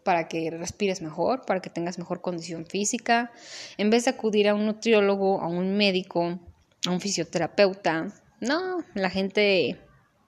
para 0.03 0.27
que 0.27 0.49
respires 0.51 1.01
mejor, 1.01 1.45
para 1.45 1.61
que 1.61 1.69
tengas 1.69 1.99
mejor 1.99 2.21
condición 2.21 2.65
física. 2.65 3.31
En 3.77 3.89
vez 3.89 4.05
de 4.05 4.11
acudir 4.11 4.47
a 4.47 4.55
un 4.55 4.65
nutriólogo, 4.65 5.41
a 5.41 5.47
un 5.47 5.75
médico, 5.75 6.39
a 6.87 6.91
un 6.91 7.01
fisioterapeuta, 7.01 8.07
no, 8.39 8.83
la 8.93 9.09
gente 9.09 9.79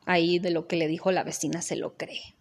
ahí 0.06 0.40
de 0.40 0.52
lo 0.52 0.68
que 0.68 0.76
le 0.76 0.88
dijo 0.88 1.12
la 1.12 1.24
vecina 1.24 1.62
se 1.62 1.76
lo 1.76 1.96
cree. 1.96 2.36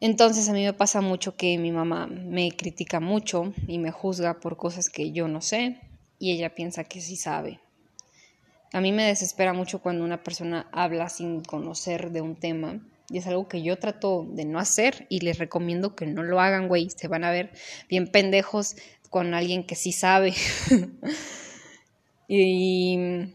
Entonces 0.00 0.48
a 0.48 0.54
mí 0.54 0.64
me 0.64 0.72
pasa 0.72 1.02
mucho 1.02 1.36
que 1.36 1.58
mi 1.58 1.72
mamá 1.72 2.06
me 2.06 2.50
critica 2.52 3.00
mucho 3.00 3.52
y 3.66 3.78
me 3.78 3.90
juzga 3.90 4.40
por 4.40 4.56
cosas 4.56 4.88
que 4.88 5.12
yo 5.12 5.28
no 5.28 5.42
sé 5.42 5.78
y 6.18 6.32
ella 6.32 6.54
piensa 6.54 6.84
que 6.84 7.02
sí 7.02 7.16
sabe. 7.16 7.60
A 8.72 8.80
mí 8.80 8.92
me 8.92 9.04
desespera 9.04 9.52
mucho 9.52 9.80
cuando 9.80 10.04
una 10.04 10.22
persona 10.22 10.68
habla 10.72 11.08
sin 11.08 11.42
conocer 11.42 12.12
de 12.12 12.22
un 12.22 12.36
tema 12.36 12.80
y 13.10 13.18
es 13.18 13.26
algo 13.26 13.48
que 13.48 13.62
yo 13.62 13.78
trato 13.78 14.26
de 14.30 14.44
no 14.44 14.58
hacer 14.58 15.06
y 15.10 15.20
les 15.20 15.38
recomiendo 15.38 15.96
que 15.96 16.06
no 16.06 16.22
lo 16.22 16.40
hagan, 16.40 16.68
güey. 16.68 16.88
Se 16.90 17.08
van 17.08 17.24
a 17.24 17.30
ver 17.30 17.50
bien 17.88 18.06
pendejos 18.06 18.76
con 19.10 19.34
alguien 19.34 19.64
que 19.64 19.74
sí 19.74 19.92
sabe. 19.92 20.32
y 22.28 23.34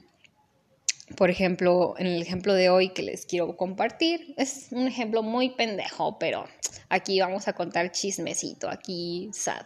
por 1.15 1.29
ejemplo, 1.29 1.95
en 1.97 2.07
el 2.07 2.21
ejemplo 2.21 2.53
de 2.53 2.69
hoy 2.69 2.89
que 2.89 3.03
les 3.03 3.25
quiero 3.25 3.55
compartir, 3.57 4.33
es 4.37 4.67
un 4.71 4.87
ejemplo 4.87 5.23
muy 5.23 5.51
pendejo, 5.51 6.17
pero 6.19 6.45
aquí 6.89 7.19
vamos 7.19 7.47
a 7.47 7.53
contar 7.53 7.91
chismecito, 7.91 8.69
aquí 8.69 9.29
sad. 9.33 9.65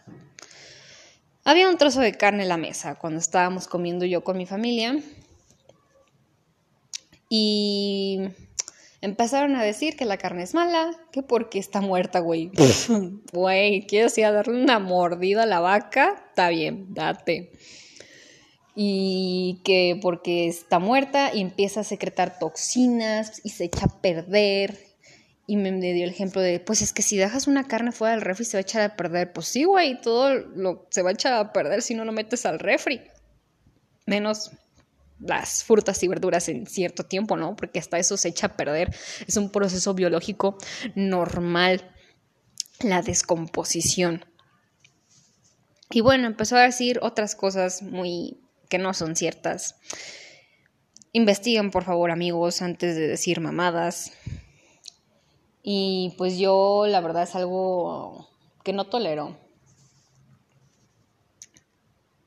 Había 1.44 1.70
un 1.70 1.78
trozo 1.78 2.02
de 2.02 2.14
carne 2.14 2.44
en 2.44 2.50
la 2.50 2.58
mesa 2.58 2.96
cuando 2.96 3.20
estábamos 3.20 3.68
comiendo 3.68 4.06
yo 4.06 4.24
con 4.24 4.38
mi 4.38 4.46
familia 4.46 5.00
y 7.30 8.30
Empezaron 9.02 9.56
a 9.56 9.64
decir 9.64 9.96
que 9.96 10.04
la 10.04 10.18
carne 10.18 10.44
es 10.44 10.54
mala, 10.54 10.92
que 11.12 11.24
porque 11.24 11.58
está 11.58 11.80
muerta, 11.80 12.20
güey. 12.20 12.52
Güey, 13.32 13.88
¿quieres 13.88 14.18
ir 14.18 14.26
a 14.26 14.32
darle 14.32 14.62
una 14.62 14.80
mordida 14.80 15.44
a 15.44 15.46
la 15.46 15.62
vaca? 15.62 16.22
Está 16.30 16.50
bien, 16.50 16.94
date. 16.94 17.52
Y 18.76 19.62
que 19.64 20.00
porque 20.02 20.48
está 20.48 20.80
muerta 20.80 21.34
y 21.34 21.42
empieza 21.42 21.82
a 21.82 21.84
secretar 21.84 22.40
toxinas 22.40 23.42
y 23.44 23.50
se 23.50 23.66
echa 23.66 23.86
a 23.86 24.02
perder. 24.02 24.78
Y 25.48 25.58
me 25.58 25.72
dio 25.72 26.04
el 26.04 26.12
ejemplo 26.12 26.42
de, 26.42 26.60
pues 26.60 26.82
es 26.82 26.94
que 26.94 27.02
si 27.02 27.18
dejas 27.18 27.48
una 27.48 27.68
carne 27.68 27.92
fuera 27.92 28.14
del 28.14 28.22
refri 28.22 28.46
se 28.46 28.58
va 28.58 28.60
a 28.60 28.62
echar 28.62 28.82
a 28.84 28.96
perder. 28.96 29.34
Pues 29.34 29.48
sí, 29.48 29.64
güey, 29.64 30.00
todo 30.00 30.34
lo, 30.36 30.88
se 30.92 31.02
va 31.02 31.10
a 31.10 31.14
echar 31.14 31.34
a 31.34 31.52
perder 31.52 31.82
si 31.82 31.96
no 31.96 32.06
lo 32.06 32.12
metes 32.12 32.46
al 32.46 32.60
refri. 32.60 33.02
Menos 34.06 34.52
las 35.20 35.64
frutas 35.64 36.02
y 36.04 36.08
verduras 36.08 36.50
en 36.50 36.66
cierto 36.66 37.04
tiempo, 37.04 37.36
¿no? 37.36 37.56
Porque 37.56 37.80
hasta 37.80 38.00
eso 38.00 38.18
se 38.18 38.30
echa 38.30 38.48
a 38.48 38.56
perder. 38.56 38.96
Es 39.28 39.38
un 39.38 39.52
proceso 39.52 39.94
biológico 39.94 40.58
normal, 40.96 41.92
la 42.82 43.02
descomposición. 43.02 44.26
Y 45.92 46.02
bueno, 46.02 46.28
empezó 46.28 46.56
a 46.56 46.62
decir 46.62 47.00
otras 47.02 47.36
cosas 47.36 47.82
muy 47.82 48.40
que 48.70 48.78
no 48.78 48.94
son 48.94 49.16
ciertas. 49.16 49.76
Investiguen, 51.12 51.72
por 51.72 51.84
favor, 51.84 52.12
amigos, 52.12 52.62
antes 52.62 52.96
de 52.96 53.08
decir 53.08 53.42
mamadas. 53.42 54.14
Y 55.64 56.14
pues 56.18 56.38
yo, 56.38 56.86
la 56.88 57.02
verdad, 57.02 57.24
es 57.24 57.36
algo 57.36 58.30
que 58.64 58.74
no 58.74 58.86
tolero 58.86 59.38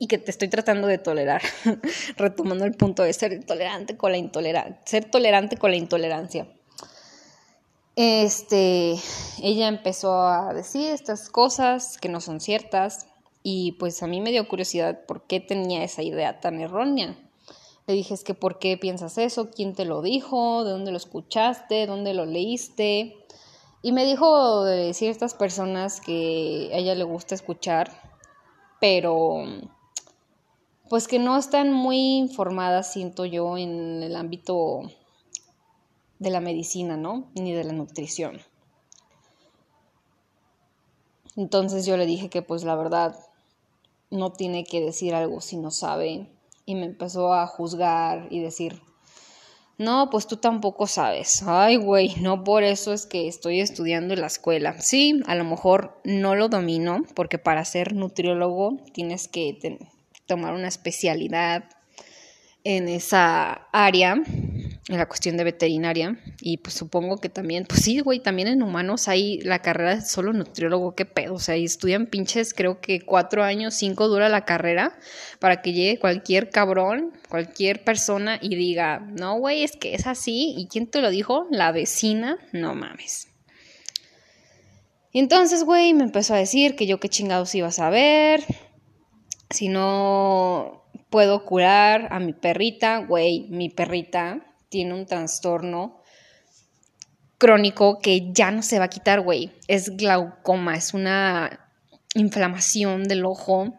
y 0.03 0.09
que 0.09 0.19
te 0.19 0.33
estoy 0.33 0.49
tratando 0.49 0.89
de 0.89 0.99
tolerar, 0.99 1.43
retomando 2.17 2.65
el 2.65 2.75
punto 2.75 3.05
de 3.05 3.13
ser 3.13 3.45
tolerante 3.45 3.97
con 3.97 4.11
la 4.11 4.19
intolerancia, 4.19 4.81
ser 4.85 5.05
tolerante 5.05 5.57
con 5.57 5.71
la 5.71 5.77
intolerancia. 5.77 6.49
Este, 7.95 8.97
ella 9.41 9.69
empezó 9.69 10.27
a 10.27 10.53
decir 10.55 10.91
estas 10.91 11.29
cosas 11.29 11.99
que 11.99 12.09
no 12.09 12.21
son 12.21 12.41
ciertas 12.41 13.07
y 13.43 13.73
pues 13.73 14.03
a 14.03 14.07
mí 14.07 14.21
me 14.21 14.31
dio 14.31 14.47
curiosidad 14.49 15.05
por 15.07 15.27
qué 15.27 15.41
tenía 15.41 15.83
esa 15.85 16.03
idea 16.03 16.41
tan 16.41 16.61
errónea. 16.61 17.17
Le 17.87 17.95
dije, 17.95 18.15
es 18.15 18.23
que 18.23 18.35
¿por 18.35 18.59
qué 18.59 18.77
piensas 18.77 19.19
eso? 19.19 19.51
¿Quién 19.51 19.75
te 19.75 19.85
lo 19.85 20.03
dijo? 20.03 20.65
¿De 20.65 20.71
dónde 20.71 20.93
lo 20.93 20.97
escuchaste? 20.97 21.87
¿Dónde 21.87 22.15
lo 22.15 22.27
leíste? 22.27 23.17
Y 23.83 23.91
me 23.91 24.05
dijo 24.05 24.63
de 24.65 24.95
ciertas 24.95 25.35
personas 25.35 26.01
que 26.01 26.71
a 26.73 26.77
ella 26.77 26.95
le 26.95 27.03
gusta 27.03 27.35
escuchar, 27.35 27.91
pero 28.81 29.43
pues 30.89 31.09
que 31.09 31.19
no 31.19 31.37
están 31.37 31.73
muy 31.73 32.19
informadas, 32.19 32.93
siento 32.93 33.25
yo, 33.25 33.59
en 33.59 34.03
el 34.05 34.15
ámbito 34.15 34.83
de 36.21 36.31
la 36.31 36.41
medicina, 36.41 36.97
¿no? 36.97 37.31
Ni 37.35 37.53
de 37.53 37.65
la 37.65 37.73
nutrición. 37.73 38.41
Entonces 41.35 41.87
yo 41.87 41.97
le 41.97 42.07
dije 42.07 42.29
que 42.29 42.43
pues 42.43 42.63
la 42.63 42.77
verdad 42.77 43.17
no 44.13 44.33
tiene 44.33 44.63
que 44.65 44.81
decir 44.81 45.15
algo 45.15 45.41
si 45.41 45.57
no 45.57 45.71
sabe 45.71 46.29
y 46.65 46.75
me 46.77 46.85
empezó 46.85 47.35
a 47.35 47.47
juzgar 47.47 48.29
y 48.31 48.41
decir, 48.41 48.81
no, 49.79 50.11
pues 50.11 50.27
tú 50.27 50.37
tampoco 50.37 50.87
sabes. 50.87 51.43
Ay, 51.47 51.77
güey, 51.77 52.15
no 52.21 52.45
por 52.45 52.63
eso 52.63 52.93
es 52.93 53.07
que 53.07 53.27
estoy 53.27 53.61
estudiando 53.61 54.15
en 54.15 54.21
la 54.21 54.27
escuela. 54.29 54.81
Sí, 54.81 55.21
a 55.27 55.35
lo 55.35 55.45
mejor 55.45 56.01
no 56.05 56.37
lo 56.37 56.49
domino 56.49 57.03
porque 57.15 57.39
para 57.39 57.65
ser 57.65 57.95
nutriólogo 57.95 58.77
tienes 58.93 59.27
que 59.27 59.59
tomar 60.27 60.55
una 60.55 60.69
especialidad 60.69 61.65
en 62.65 62.89
esa 62.89 63.67
área, 63.73 64.23
en 64.89 64.99
la 64.99 65.07
cuestión 65.07 65.37
de 65.37 65.45
veterinaria. 65.45 66.19
Y 66.41 66.59
pues 66.59 66.75
supongo 66.75 67.19
que 67.19 67.29
también, 67.29 67.65
pues 67.69 67.83
sí, 67.83 68.01
güey, 68.01 68.21
también 68.21 68.49
en 68.49 68.63
humanos 68.63 69.09
hay 69.09 69.41
la 69.41 69.61
carrera 69.61 69.97
de 69.97 70.03
solo 70.03 70.33
nutriólogo, 70.33 70.95
qué 70.95 71.05
pedo. 71.05 71.35
O 71.35 71.39
sea, 71.39 71.57
y 71.57 71.65
estudian 71.65 72.07
pinches, 72.07 72.53
creo 72.55 72.81
que 72.81 73.01
cuatro 73.01 73.45
años, 73.45 73.75
cinco 73.75 74.09
dura 74.09 74.29
la 74.29 74.45
carrera 74.45 74.99
para 75.39 75.63
que 75.63 75.73
llegue 75.73 75.99
cualquier 75.99 76.51
cabrón, 76.51 77.13
cualquier 77.29 77.85
persona 77.85 78.39
y 78.41 78.57
diga, 78.57 79.01
no, 79.01 79.39
güey, 79.39 79.63
es 79.63 79.77
que 79.77 79.95
es 79.95 80.07
así. 80.07 80.55
¿Y 80.57 80.67
quién 80.67 80.89
te 80.89 81.01
lo 81.01 81.11
dijo? 81.11 81.47
La 81.51 81.73
vecina, 81.73 82.39
no 82.53 82.75
mames. 82.75 83.29
Entonces, 85.13 85.65
güey, 85.65 85.93
me 85.93 86.05
empezó 86.05 86.35
a 86.35 86.39
decir 86.39 86.75
que 86.75 86.87
yo 86.87 86.99
qué 86.99 87.09
chingados 87.09 87.55
iba 87.55 87.69
a 87.69 87.73
saber, 87.73 88.43
si 89.51 89.69
no 89.69 90.85
puedo 91.11 91.45
curar 91.45 92.09
a 92.11 92.19
mi 92.19 92.33
perrita, 92.33 92.99
güey, 92.99 93.47
mi 93.51 93.69
perrita 93.69 94.52
tiene 94.73 94.95
un 94.95 95.05
trastorno 95.05 96.01
crónico 97.37 97.99
que 97.99 98.33
ya 98.33 98.51
no 98.51 98.63
se 98.63 98.79
va 98.79 98.87
a 98.87 98.89
quitar, 98.89 99.21
güey. 99.21 99.53
Es 99.69 99.95
glaucoma, 99.99 100.77
es 100.77 100.95
una 100.95 101.71
inflamación 102.15 103.05
del 103.05 103.27
ojo 103.27 103.75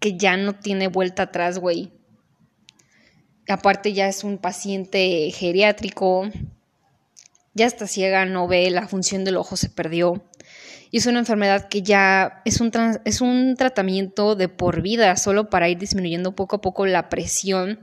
que 0.00 0.18
ya 0.18 0.36
no 0.36 0.56
tiene 0.58 0.88
vuelta 0.88 1.22
atrás, 1.22 1.60
güey. 1.60 1.92
Aparte 3.48 3.92
ya 3.92 4.08
es 4.08 4.24
un 4.24 4.38
paciente 4.38 5.30
geriátrico, 5.30 6.28
ya 7.54 7.66
está 7.66 7.86
ciega, 7.86 8.24
no 8.24 8.48
ve, 8.48 8.68
la 8.70 8.88
función 8.88 9.24
del 9.24 9.36
ojo 9.36 9.56
se 9.56 9.68
perdió 9.68 10.24
y 10.94 10.98
es 10.98 11.06
una 11.06 11.18
enfermedad 11.18 11.68
que 11.68 11.82
ya 11.82 12.40
es 12.44 12.60
un, 12.60 12.70
es 13.04 13.20
un 13.20 13.56
tratamiento 13.56 14.36
de 14.36 14.48
por 14.48 14.80
vida, 14.80 15.16
solo 15.16 15.50
para 15.50 15.68
ir 15.68 15.78
disminuyendo 15.78 16.36
poco 16.36 16.56
a 16.56 16.60
poco 16.60 16.86
la 16.86 17.08
presión 17.08 17.80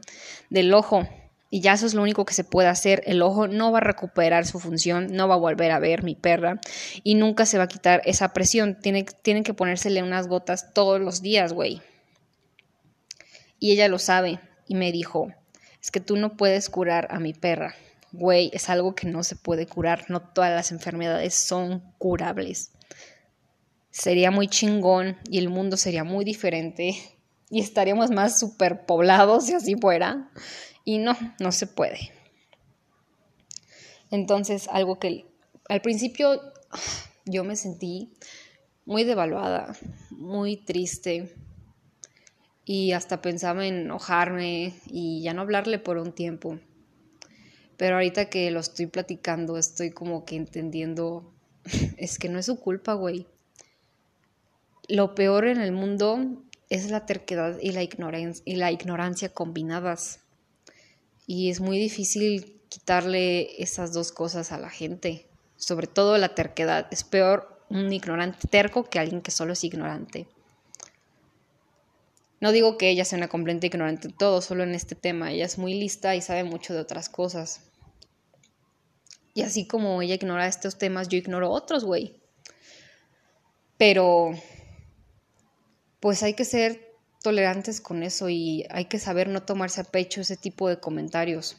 del 0.49 0.73
ojo. 0.73 1.07
Y 1.51 1.61
ya 1.61 1.73
eso 1.73 1.85
es 1.85 1.93
lo 1.93 2.01
único 2.01 2.25
que 2.25 2.33
se 2.33 2.43
puede 2.43 2.67
hacer. 2.67 3.03
El 3.05 3.21
ojo 3.21 3.47
no 3.47 3.71
va 3.71 3.77
a 3.77 3.81
recuperar 3.81 4.47
su 4.47 4.59
función, 4.59 5.09
no 5.11 5.27
va 5.27 5.35
a 5.35 5.37
volver 5.37 5.69
a 5.69 5.77
ver 5.77 6.01
mi 6.01 6.15
perra 6.15 6.59
y 7.03 7.13
nunca 7.13 7.45
se 7.45 7.59
va 7.59 7.65
a 7.65 7.67
quitar 7.67 8.01
esa 8.05 8.33
presión. 8.33 8.79
Tiene, 8.81 9.05
tienen 9.21 9.43
que 9.43 9.53
ponérsele 9.53 10.01
unas 10.01 10.27
gotas 10.27 10.73
todos 10.73 10.99
los 10.99 11.21
días, 11.21 11.53
güey. 11.53 11.81
Y 13.59 13.71
ella 13.71 13.87
lo 13.87 13.99
sabe 13.99 14.39
y 14.67 14.73
me 14.73 14.91
dijo, 14.91 15.31
es 15.79 15.91
que 15.91 15.99
tú 15.99 16.15
no 16.17 16.37
puedes 16.37 16.69
curar 16.69 17.07
a 17.11 17.19
mi 17.19 17.33
perra. 17.33 17.75
Güey, 18.11 18.49
es 18.53 18.69
algo 18.69 18.95
que 18.95 19.07
no 19.07 19.23
se 19.23 19.35
puede 19.35 19.67
curar. 19.67 20.05
No 20.07 20.21
todas 20.21 20.51
las 20.51 20.71
enfermedades 20.71 21.35
son 21.35 21.83
curables 21.99 22.71
sería 23.91 24.31
muy 24.31 24.47
chingón 24.47 25.17
y 25.29 25.37
el 25.37 25.49
mundo 25.49 25.77
sería 25.77 26.03
muy 26.03 26.25
diferente 26.25 26.95
y 27.49 27.59
estaríamos 27.59 28.09
más 28.09 28.39
superpoblados 28.39 29.45
si 29.45 29.53
así 29.53 29.75
fuera. 29.75 30.31
Y 30.83 30.97
no, 30.97 31.15
no 31.39 31.51
se 31.51 31.67
puede. 31.67 32.11
Entonces, 34.09 34.67
algo 34.69 34.99
que 34.99 35.25
al 35.69 35.81
principio 35.81 36.41
yo 37.25 37.43
me 37.43 37.55
sentí 37.55 38.13
muy 38.85 39.03
devaluada, 39.03 39.75
muy 40.09 40.57
triste 40.57 41.33
y 42.65 42.91
hasta 42.91 43.21
pensaba 43.21 43.65
en 43.65 43.81
enojarme 43.81 44.73
y 44.87 45.21
ya 45.21 45.33
no 45.33 45.41
hablarle 45.41 45.79
por 45.79 45.97
un 45.97 46.13
tiempo. 46.13 46.59
Pero 47.77 47.95
ahorita 47.95 48.29
que 48.29 48.51
lo 48.51 48.59
estoy 48.59 48.87
platicando, 48.87 49.57
estoy 49.57 49.91
como 49.91 50.25
que 50.25 50.35
entendiendo, 50.35 51.33
es 51.97 52.19
que 52.19 52.29
no 52.29 52.39
es 52.39 52.47
su 52.47 52.59
culpa, 52.59 52.93
güey 52.93 53.27
lo 54.91 55.15
peor 55.15 55.47
en 55.47 55.61
el 55.61 55.71
mundo 55.71 56.19
es 56.69 56.91
la 56.91 57.05
terquedad 57.05 57.57
y 57.61 57.71
la, 57.71 57.81
ignorancia, 57.81 58.43
y 58.45 58.55
la 58.55 58.71
ignorancia 58.71 59.29
combinadas. 59.29 60.19
Y 61.33 61.49
es 61.49 61.61
muy 61.61 61.79
difícil 61.79 62.61
quitarle 62.67 63.63
esas 63.63 63.93
dos 63.93 64.11
cosas 64.11 64.51
a 64.51 64.57
la 64.57 64.69
gente, 64.69 65.29
sobre 65.55 65.87
todo 65.87 66.17
la 66.17 66.35
terquedad. 66.35 66.89
Es 66.91 67.05
peor 67.05 67.63
un 67.69 67.93
ignorante 67.93 68.49
terco 68.49 68.83
que 68.83 68.99
alguien 68.99 69.21
que 69.21 69.31
solo 69.31 69.53
es 69.53 69.63
ignorante. 69.63 70.27
No 72.41 72.51
digo 72.51 72.77
que 72.77 72.89
ella 72.89 73.05
sea 73.05 73.17
una 73.17 73.29
completa 73.29 73.65
ignorante 73.65 74.09
en 74.09 74.13
todo, 74.13 74.41
solo 74.41 74.63
en 74.63 74.75
este 74.75 74.93
tema. 74.93 75.31
Ella 75.31 75.45
es 75.45 75.57
muy 75.57 75.73
lista 75.73 76.17
y 76.17 76.21
sabe 76.21 76.43
mucho 76.43 76.73
de 76.73 76.81
otras 76.81 77.07
cosas. 77.07 77.61
Y 79.33 79.43
así 79.43 79.65
como 79.65 80.01
ella 80.01 80.15
ignora 80.15 80.47
estos 80.47 80.77
temas, 80.77 81.07
yo 81.07 81.17
ignoro 81.17 81.49
otros, 81.49 81.85
güey. 81.85 82.19
Pero 83.77 84.31
pues 86.01 86.23
hay 86.23 86.33
que 86.33 86.43
ser 86.43 86.90
tolerantes 87.21 87.81
con 87.81 88.03
eso 88.03 88.29
y 88.29 88.65
hay 88.69 88.85
que 88.85 88.99
saber 88.99 89.29
no 89.29 89.43
tomarse 89.43 89.81
a 89.81 89.85
pecho 89.85 90.21
ese 90.21 90.37
tipo 90.37 90.67
de 90.69 90.79
comentarios. 90.79 91.57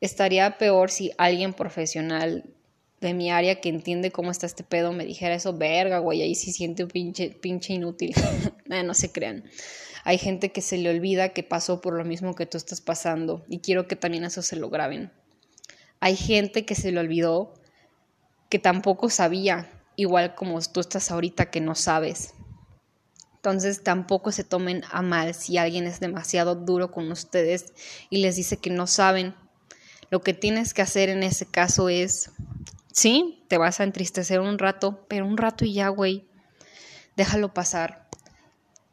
Estaría 0.00 0.56
peor 0.58 0.90
si 0.90 1.12
alguien 1.18 1.52
profesional 1.52 2.44
de 3.00 3.14
mi 3.14 3.30
área 3.30 3.60
que 3.60 3.68
entiende 3.68 4.10
cómo 4.10 4.30
está 4.30 4.46
este 4.46 4.62
pedo 4.62 4.92
me 4.92 5.06
dijera 5.06 5.34
eso, 5.34 5.56
verga, 5.56 5.98
güey, 5.98 6.22
ahí 6.22 6.34
sí 6.34 6.52
siente 6.52 6.84
un 6.84 6.90
pinche, 6.90 7.72
inútil. 7.72 8.14
no 8.66 8.94
se 8.94 9.10
crean. 9.10 9.44
Hay 10.04 10.18
gente 10.18 10.52
que 10.52 10.62
se 10.62 10.78
le 10.78 10.90
olvida 10.90 11.30
que 11.30 11.42
pasó 11.42 11.80
por 11.80 11.94
lo 11.94 12.04
mismo 12.04 12.34
que 12.34 12.46
tú 12.46 12.56
estás 12.56 12.80
pasando 12.80 13.44
y 13.48 13.58
quiero 13.60 13.86
que 13.86 13.96
también 13.96 14.24
eso 14.24 14.42
se 14.42 14.56
lo 14.56 14.70
graben. 14.70 15.10
Hay 16.00 16.16
gente 16.16 16.64
que 16.64 16.74
se 16.74 16.92
le 16.92 17.00
olvidó 17.00 17.54
que 18.48 18.58
tampoco 18.58 19.10
sabía, 19.10 19.70
igual 19.96 20.34
como 20.34 20.60
tú 20.62 20.80
estás 20.80 21.10
ahorita 21.10 21.50
que 21.50 21.60
no 21.60 21.74
sabes. 21.74 22.32
Entonces 23.40 23.82
tampoco 23.82 24.32
se 24.32 24.44
tomen 24.44 24.82
a 24.90 25.00
mal 25.00 25.32
si 25.32 25.56
alguien 25.56 25.86
es 25.86 25.98
demasiado 25.98 26.56
duro 26.56 26.90
con 26.90 27.10
ustedes 27.10 27.72
y 28.10 28.18
les 28.18 28.36
dice 28.36 28.58
que 28.58 28.68
no 28.68 28.86
saben. 28.86 29.34
Lo 30.10 30.20
que 30.20 30.34
tienes 30.34 30.74
que 30.74 30.82
hacer 30.82 31.08
en 31.08 31.22
ese 31.22 31.46
caso 31.46 31.88
es, 31.88 32.32
sí, 32.92 33.42
te 33.48 33.56
vas 33.56 33.80
a 33.80 33.84
entristecer 33.84 34.40
un 34.40 34.58
rato, 34.58 35.06
pero 35.08 35.26
un 35.26 35.38
rato 35.38 35.64
y 35.64 35.72
ya, 35.72 35.88
güey, 35.88 36.28
déjalo 37.16 37.54
pasar 37.54 38.10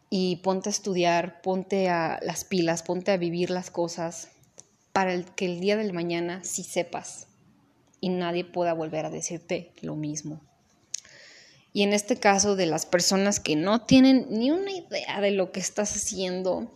y 0.10 0.38
ponte 0.38 0.70
a 0.70 0.72
estudiar, 0.72 1.42
ponte 1.42 1.90
a 1.90 2.18
las 2.22 2.46
pilas, 2.46 2.84
ponte 2.84 3.12
a 3.12 3.18
vivir 3.18 3.50
las 3.50 3.70
cosas 3.70 4.30
para 4.94 5.22
que 5.24 5.46
el 5.46 5.60
día 5.60 5.76
del 5.76 5.92
mañana 5.92 6.42
sí 6.46 6.64
sepas 6.64 7.28
y 8.00 8.08
nadie 8.08 8.46
pueda 8.46 8.72
volver 8.72 9.08
a 9.08 9.10
decirte 9.10 9.74
lo 9.82 9.98
mismo. 9.98 10.40
Y 11.74 11.84
en 11.84 11.94
este 11.94 12.18
caso 12.18 12.56
de 12.56 12.66
las 12.66 12.86
personas 12.86 13.40
que 13.40 13.56
no 13.56 13.86
tienen 13.86 14.28
ni 14.30 14.52
una 14.52 14.72
idea 14.72 15.22
de 15.22 15.32
lo 15.32 15.52
que 15.52 15.60
estás 15.60 15.96
haciendo 15.96 16.74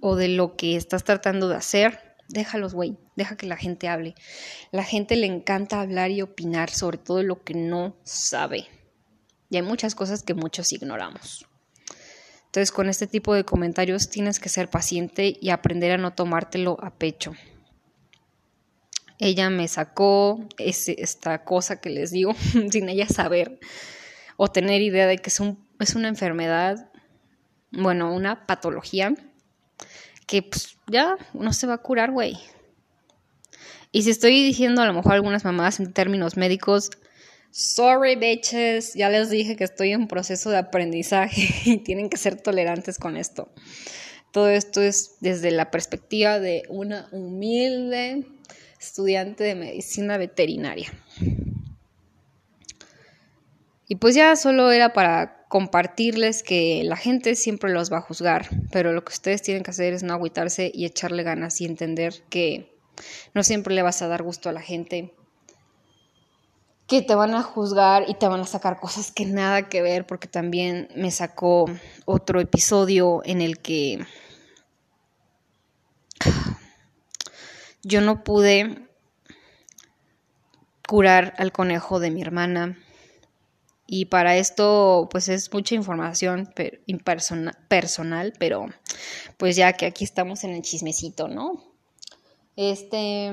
o 0.00 0.16
de 0.16 0.28
lo 0.28 0.56
que 0.56 0.76
estás 0.76 1.04
tratando 1.04 1.48
de 1.48 1.56
hacer, 1.56 2.16
déjalos, 2.28 2.74
güey, 2.74 2.98
deja 3.16 3.36
que 3.36 3.46
la 3.46 3.56
gente 3.56 3.88
hable. 3.88 4.14
La 4.70 4.84
gente 4.84 5.16
le 5.16 5.26
encanta 5.26 5.80
hablar 5.80 6.10
y 6.10 6.22
opinar 6.22 6.70
sobre 6.70 6.98
todo 6.98 7.22
lo 7.22 7.42
que 7.42 7.54
no 7.54 7.96
sabe. 8.04 8.66
Y 9.50 9.56
hay 9.56 9.62
muchas 9.62 9.94
cosas 9.94 10.22
que 10.22 10.34
muchos 10.34 10.72
ignoramos. 10.72 11.46
Entonces, 12.46 12.72
con 12.72 12.88
este 12.88 13.06
tipo 13.06 13.34
de 13.34 13.44
comentarios 13.44 14.08
tienes 14.08 14.40
que 14.40 14.48
ser 14.48 14.68
paciente 14.68 15.36
y 15.40 15.50
aprender 15.50 15.92
a 15.92 15.98
no 15.98 16.14
tomártelo 16.14 16.78
a 16.82 16.94
pecho. 16.94 17.32
Ella 19.18 19.50
me 19.50 19.66
sacó 19.68 20.46
esta 20.58 21.44
cosa 21.44 21.80
que 21.80 21.90
les 21.90 22.10
digo 22.10 22.34
sin 22.70 22.88
ella 22.88 23.08
saber 23.08 23.58
o 24.36 24.48
tener 24.48 24.80
idea 24.82 25.06
de 25.06 25.18
que 25.18 25.30
es, 25.30 25.40
es 25.80 25.94
una 25.94 26.08
enfermedad, 26.08 26.90
bueno, 27.72 28.14
una 28.14 28.46
patología 28.46 29.14
que 30.26 30.42
pues, 30.42 30.76
ya 30.86 31.16
no 31.32 31.52
se 31.52 31.66
va 31.66 31.74
a 31.74 31.82
curar, 31.82 32.12
güey. 32.12 32.38
Y 33.90 34.02
si 34.02 34.10
estoy 34.10 34.44
diciendo 34.44 34.82
a 34.82 34.86
lo 34.86 34.92
mejor 34.92 35.14
algunas 35.14 35.44
mamás 35.44 35.80
en 35.80 35.92
términos 35.92 36.36
médicos, 36.36 36.90
Sorry, 37.50 38.16
bitches. 38.16 38.94
Ya 38.94 39.08
les 39.08 39.30
dije 39.30 39.56
que 39.56 39.64
estoy 39.64 39.92
en 39.92 40.06
proceso 40.06 40.50
de 40.50 40.58
aprendizaje 40.58 41.48
y 41.70 41.78
tienen 41.78 42.08
que 42.10 42.16
ser 42.16 42.40
tolerantes 42.40 42.98
con 42.98 43.16
esto. 43.16 43.50
Todo 44.32 44.50
esto 44.50 44.82
es 44.82 45.16
desde 45.20 45.50
la 45.50 45.70
perspectiva 45.70 46.38
de 46.38 46.62
una 46.68 47.08
humilde 47.10 48.26
estudiante 48.78 49.44
de 49.44 49.54
medicina 49.54 50.16
veterinaria. 50.18 50.92
Y 53.88 53.96
pues 53.96 54.14
ya 54.14 54.36
solo 54.36 54.70
era 54.70 54.92
para 54.92 55.46
compartirles 55.48 56.42
que 56.42 56.82
la 56.84 56.96
gente 56.96 57.34
siempre 57.34 57.72
los 57.72 57.90
va 57.90 57.98
a 57.98 58.02
juzgar, 58.02 58.48
pero 58.70 58.92
lo 58.92 59.02
que 59.02 59.12
ustedes 59.12 59.40
tienen 59.40 59.62
que 59.62 59.70
hacer 59.70 59.94
es 59.94 60.02
no 60.02 60.12
agüitarse 60.12 60.70
y 60.72 60.84
echarle 60.84 61.22
ganas 61.22 61.60
y 61.60 61.64
entender 61.64 62.14
que 62.28 62.76
no 63.34 63.42
siempre 63.42 63.74
le 63.74 63.82
vas 63.82 64.02
a 64.02 64.08
dar 64.08 64.22
gusto 64.22 64.50
a 64.50 64.52
la 64.52 64.60
gente 64.60 65.14
que 66.86 67.02
te 67.02 67.14
van 67.14 67.34
a 67.34 67.42
juzgar 67.42 68.04
y 68.08 68.14
te 68.14 68.26
van 68.28 68.40
a 68.40 68.46
sacar 68.46 68.80
cosas 68.80 69.12
que 69.12 69.26
nada 69.26 69.68
que 69.68 69.82
ver, 69.82 70.06
porque 70.06 70.26
también 70.26 70.88
me 70.96 71.10
sacó 71.10 71.66
otro 72.06 72.40
episodio 72.40 73.20
en 73.24 73.42
el 73.42 73.58
que 73.58 74.00
yo 77.82 78.00
no 78.00 78.24
pude 78.24 78.88
curar 80.88 81.34
al 81.38 81.52
conejo 81.52 82.00
de 82.00 82.10
mi 82.10 82.22
hermana. 82.22 82.78
Y 83.86 84.06
para 84.06 84.36
esto, 84.36 85.08
pues 85.10 85.28
es 85.28 85.52
mucha 85.52 85.74
información 85.74 86.52
personal, 87.68 88.34
pero 88.38 88.66
pues 89.38 89.56
ya 89.56 89.72
que 89.72 89.86
aquí 89.86 90.04
estamos 90.04 90.44
en 90.44 90.50
el 90.50 90.62
chismecito, 90.62 91.28
¿no? 91.28 91.62
Este, 92.56 93.32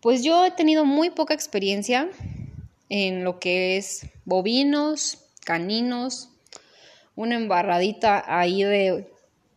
pues 0.00 0.22
yo 0.22 0.44
he 0.46 0.50
tenido 0.50 0.84
muy 0.84 1.10
poca 1.10 1.34
experiencia 1.34 2.08
en 2.88 3.24
lo 3.24 3.38
que 3.38 3.76
es 3.76 4.06
bovinos, 4.24 5.18
caninos, 5.44 6.30
una 7.16 7.36
embarradita 7.36 8.24
ahí 8.26 8.62
de 8.62 9.10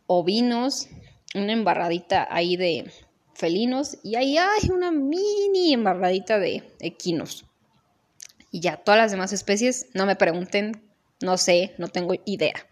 ovinos, 0.06 0.88
una 1.34 1.52
embarradita 1.52 2.26
ahí 2.30 2.56
de 2.56 2.90
felinos 3.38 3.98
y 4.02 4.16
ahí 4.16 4.36
hay 4.36 4.70
una 4.70 4.90
mini 4.90 5.72
embarradita 5.72 6.38
de 6.38 6.64
equinos. 6.80 7.46
Y 8.50 8.60
ya, 8.60 8.76
todas 8.76 8.98
las 8.98 9.10
demás 9.10 9.32
especies, 9.32 9.86
no 9.94 10.06
me 10.06 10.16
pregunten, 10.16 10.82
no 11.20 11.38
sé, 11.38 11.74
no 11.78 11.88
tengo 11.88 12.14
idea. 12.24 12.66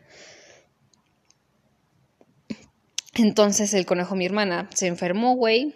Entonces 3.15 3.73
el 3.75 3.87
conejo, 3.87 4.15
mi 4.17 4.27
hermana, 4.27 4.69
se 4.75 4.89
enfermó, 4.89 5.37
güey, 5.37 5.75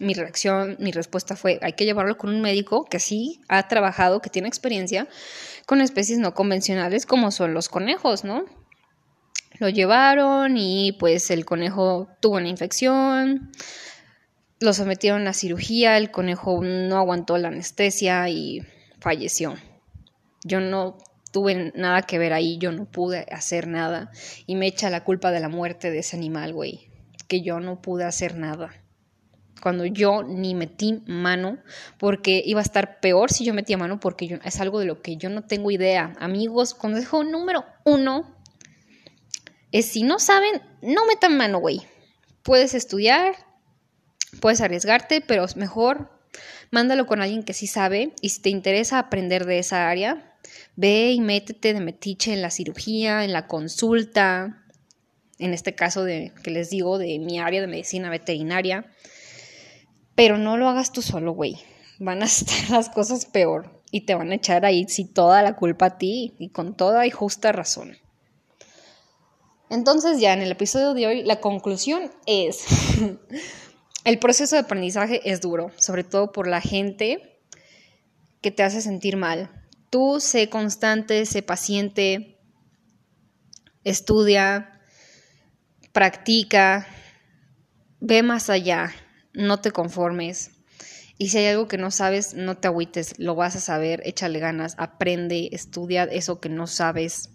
mi 0.00 0.14
reacción, 0.14 0.76
mi 0.78 0.92
respuesta 0.92 1.36
fue, 1.36 1.58
hay 1.62 1.74
que 1.74 1.84
llevarlo 1.84 2.16
con 2.16 2.30
un 2.30 2.40
médico 2.40 2.84
que 2.84 2.98
sí 2.98 3.40
ha 3.48 3.68
trabajado, 3.68 4.20
que 4.20 4.30
tiene 4.30 4.48
experiencia 4.48 5.08
con 5.66 5.80
especies 5.80 6.18
no 6.18 6.34
convencionales 6.34 7.06
como 7.06 7.30
son 7.30 7.54
los 7.54 7.68
conejos, 7.68 8.24
¿no? 8.24 8.44
Lo 9.58 9.68
llevaron 9.68 10.56
y 10.56 10.92
pues 10.92 11.30
el 11.30 11.44
conejo 11.44 12.08
tuvo 12.20 12.36
una 12.36 12.48
infección, 12.48 13.50
lo 14.60 14.72
sometieron 14.72 15.26
a 15.28 15.32
cirugía, 15.32 15.96
el 15.96 16.10
conejo 16.10 16.62
no 16.62 16.96
aguantó 16.96 17.38
la 17.38 17.48
anestesia 17.48 18.28
y 18.28 18.62
falleció. 19.00 19.54
Yo 20.44 20.60
no 20.60 20.98
tuve 21.32 21.72
nada 21.74 22.02
que 22.02 22.18
ver 22.18 22.32
ahí, 22.32 22.58
yo 22.58 22.72
no 22.72 22.84
pude 22.86 23.26
hacer 23.30 23.66
nada 23.66 24.10
y 24.46 24.54
me 24.54 24.66
echa 24.66 24.90
la 24.90 25.04
culpa 25.04 25.30
de 25.30 25.40
la 25.40 25.48
muerte 25.48 25.90
de 25.90 25.98
ese 25.98 26.16
animal, 26.16 26.52
güey, 26.52 26.88
que 27.28 27.42
yo 27.42 27.60
no 27.60 27.82
pude 27.82 28.04
hacer 28.04 28.36
nada 28.36 28.70
cuando 29.60 29.84
yo 29.84 30.22
ni 30.22 30.54
metí 30.54 31.02
mano, 31.06 31.58
porque 31.98 32.42
iba 32.44 32.60
a 32.60 32.62
estar 32.62 33.00
peor 33.00 33.32
si 33.32 33.44
yo 33.44 33.54
metía 33.54 33.76
mano, 33.76 33.98
porque 34.00 34.26
yo, 34.26 34.36
es 34.44 34.60
algo 34.60 34.78
de 34.78 34.86
lo 34.86 35.02
que 35.02 35.16
yo 35.16 35.30
no 35.30 35.42
tengo 35.42 35.70
idea. 35.70 36.12
Amigos, 36.18 36.74
consejo 36.74 37.24
número 37.24 37.64
uno 37.84 38.36
es 39.72 39.86
si 39.86 40.02
no 40.02 40.18
saben, 40.18 40.62
no 40.82 41.04
metan 41.06 41.36
mano, 41.36 41.58
güey. 41.58 41.82
Puedes 42.42 42.74
estudiar, 42.74 43.34
puedes 44.40 44.60
arriesgarte, 44.60 45.20
pero 45.20 45.44
mejor 45.56 46.10
mándalo 46.70 47.06
con 47.06 47.22
alguien 47.22 47.42
que 47.42 47.54
sí 47.54 47.66
sabe 47.66 48.12
y 48.20 48.30
si 48.30 48.42
te 48.42 48.50
interesa 48.50 48.98
aprender 48.98 49.46
de 49.46 49.58
esa 49.58 49.88
área, 49.88 50.36
ve 50.76 51.12
y 51.12 51.20
métete 51.20 51.74
de 51.74 51.80
metiche 51.80 52.32
en 52.32 52.42
la 52.42 52.50
cirugía, 52.50 53.24
en 53.24 53.32
la 53.32 53.46
consulta, 53.46 54.64
en 55.38 55.54
este 55.54 55.74
caso 55.74 56.04
de 56.04 56.32
que 56.42 56.50
les 56.50 56.70
digo 56.70 56.98
de 56.98 57.18
mi 57.18 57.38
área 57.38 57.60
de 57.60 57.66
medicina 57.66 58.10
veterinaria 58.10 58.86
pero 60.16 60.38
no 60.38 60.56
lo 60.56 60.68
hagas 60.68 60.90
tú 60.90 61.02
solo, 61.02 61.32
güey. 61.32 61.58
Van 62.00 62.22
a 62.22 62.24
estar 62.26 62.70
las 62.70 62.88
cosas 62.88 63.26
peor 63.26 63.82
y 63.92 64.00
te 64.00 64.16
van 64.16 64.32
a 64.32 64.34
echar 64.34 64.64
ahí 64.64 64.86
sí 64.88 65.04
toda 65.04 65.42
la 65.42 65.54
culpa 65.54 65.86
a 65.86 65.98
ti 65.98 66.34
y 66.40 66.48
con 66.48 66.76
toda 66.76 67.06
y 67.06 67.10
justa 67.10 67.52
razón. 67.52 67.96
Entonces 69.68 70.20
ya 70.20 70.32
en 70.32 70.42
el 70.42 70.52
episodio 70.52 70.94
de 70.94 71.06
hoy 71.06 71.22
la 71.22 71.40
conclusión 71.40 72.10
es, 72.26 72.64
el 74.06 74.20
proceso 74.20 74.54
de 74.54 74.60
aprendizaje 74.60 75.20
es 75.28 75.40
duro, 75.40 75.72
sobre 75.78 76.04
todo 76.04 76.30
por 76.30 76.46
la 76.46 76.60
gente 76.60 77.40
que 78.40 78.52
te 78.52 78.62
hace 78.62 78.80
sentir 78.80 79.16
mal. 79.16 79.50
Tú 79.90 80.20
sé 80.20 80.48
constante, 80.48 81.26
sé 81.26 81.42
paciente, 81.42 82.38
estudia, 83.82 84.80
practica, 85.90 86.86
ve 87.98 88.22
más 88.22 88.48
allá, 88.48 88.94
no 89.32 89.60
te 89.60 89.72
conformes. 89.72 90.52
Y 91.18 91.30
si 91.30 91.38
hay 91.38 91.46
algo 91.46 91.66
que 91.66 91.76
no 91.76 91.90
sabes, 91.90 92.34
no 92.34 92.56
te 92.56 92.68
agüites, 92.68 93.18
lo 93.18 93.34
vas 93.34 93.56
a 93.56 93.60
saber, 93.60 94.02
échale 94.04 94.38
ganas, 94.38 94.76
aprende, 94.78 95.48
estudia 95.50 96.04
eso 96.04 96.38
que 96.38 96.48
no 96.48 96.68
sabes, 96.68 97.30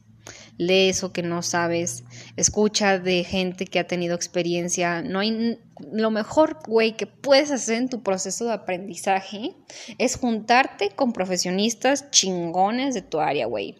lee 0.57 0.87
eso 0.87 1.11
que 1.11 1.21
no 1.21 1.41
sabes, 1.41 2.05
escucha 2.41 2.99
de 2.99 3.23
gente 3.23 3.65
que 3.65 3.79
ha 3.79 3.87
tenido 3.87 4.15
experiencia. 4.15 5.01
No 5.01 5.19
hay 5.19 5.59
lo 5.91 6.11
mejor, 6.11 6.59
güey, 6.67 6.93
que 6.93 7.07
puedes 7.07 7.51
hacer 7.51 7.77
en 7.77 7.89
tu 7.89 8.03
proceso 8.03 8.45
de 8.45 8.53
aprendizaje 8.53 9.55
es 9.97 10.17
juntarte 10.17 10.89
con 10.89 11.13
profesionistas 11.13 12.11
chingones 12.11 12.93
de 12.93 13.01
tu 13.01 13.19
área, 13.19 13.45
güey. 13.47 13.77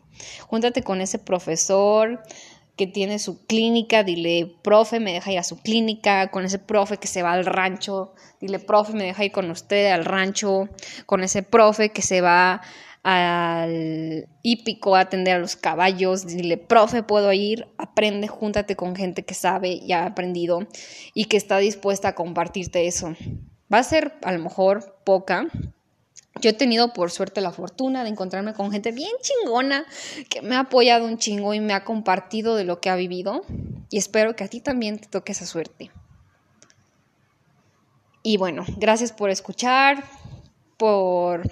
Júntate 0.47 0.83
con 0.83 1.01
ese 1.01 1.19
profesor, 1.19 2.21
que 2.81 2.87
tiene 2.87 3.19
su 3.19 3.45
clínica, 3.45 4.03
dile, 4.03 4.55
profe, 4.63 4.99
me 4.99 5.13
deja 5.13 5.31
ir 5.31 5.39
a 5.39 5.43
su 5.43 5.57
clínica, 5.59 6.31
con 6.31 6.45
ese 6.45 6.57
profe 6.57 6.97
que 6.97 7.07
se 7.07 7.21
va 7.21 7.33
al 7.33 7.45
rancho, 7.45 8.13
dile, 8.39 8.59
profe, 8.59 8.93
me 8.93 9.03
deja 9.03 9.23
ir 9.23 9.31
con 9.31 9.51
usted 9.51 9.91
al 9.91 10.05
rancho, 10.05 10.69
con 11.05 11.23
ese 11.23 11.43
profe 11.43 11.89
que 11.89 12.01
se 12.01 12.21
va 12.21 12.61
al 13.03 14.27
hípico 14.43 14.95
a 14.95 15.01
atender 15.01 15.35
a 15.35 15.39
los 15.39 15.55
caballos, 15.55 16.27
dile, 16.27 16.57
profe, 16.57 17.03
puedo 17.03 17.33
ir, 17.33 17.67
aprende, 17.77 18.27
júntate 18.27 18.75
con 18.75 18.95
gente 18.95 19.23
que 19.23 19.33
sabe 19.33 19.69
y 19.69 19.91
ha 19.91 20.05
aprendido 20.05 20.67
y 21.13 21.25
que 21.25 21.37
está 21.37 21.57
dispuesta 21.57 22.09
a 22.09 22.15
compartirte 22.15 22.87
eso. 22.87 23.15
Va 23.73 23.79
a 23.79 23.83
ser 23.83 24.13
a 24.23 24.31
lo 24.31 24.39
mejor 24.39 24.95
poca, 25.03 25.47
yo 26.39 26.49
he 26.49 26.53
tenido 26.53 26.93
por 26.93 27.11
suerte 27.11 27.41
la 27.41 27.51
fortuna 27.51 28.03
de 28.03 28.09
encontrarme 28.09 28.53
con 28.53 28.71
gente 28.71 28.91
bien 28.91 29.11
chingona 29.21 29.85
que 30.29 30.41
me 30.41 30.55
ha 30.55 30.61
apoyado 30.61 31.05
un 31.05 31.17
chingo 31.17 31.53
y 31.53 31.59
me 31.59 31.73
ha 31.73 31.83
compartido 31.83 32.55
de 32.55 32.63
lo 32.63 32.79
que 32.79 32.89
ha 32.89 32.95
vivido 32.95 33.43
y 33.89 33.97
espero 33.97 34.35
que 34.35 34.45
a 34.45 34.47
ti 34.47 34.61
también 34.61 34.97
te 34.97 35.07
toque 35.07 35.33
esa 35.33 35.45
suerte. 35.45 35.91
Y 38.23 38.37
bueno, 38.37 38.63
gracias 38.77 39.11
por 39.11 39.29
escuchar, 39.29 40.03
por 40.77 41.43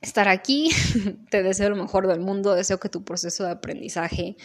estar 0.00 0.28
aquí. 0.28 0.70
Te 1.30 1.42
deseo 1.42 1.70
lo 1.70 1.76
mejor 1.76 2.06
del 2.06 2.20
mundo, 2.20 2.54
deseo 2.54 2.78
que 2.78 2.88
tu 2.88 3.04
proceso 3.04 3.44
de 3.44 3.50
aprendizaje 3.50 4.36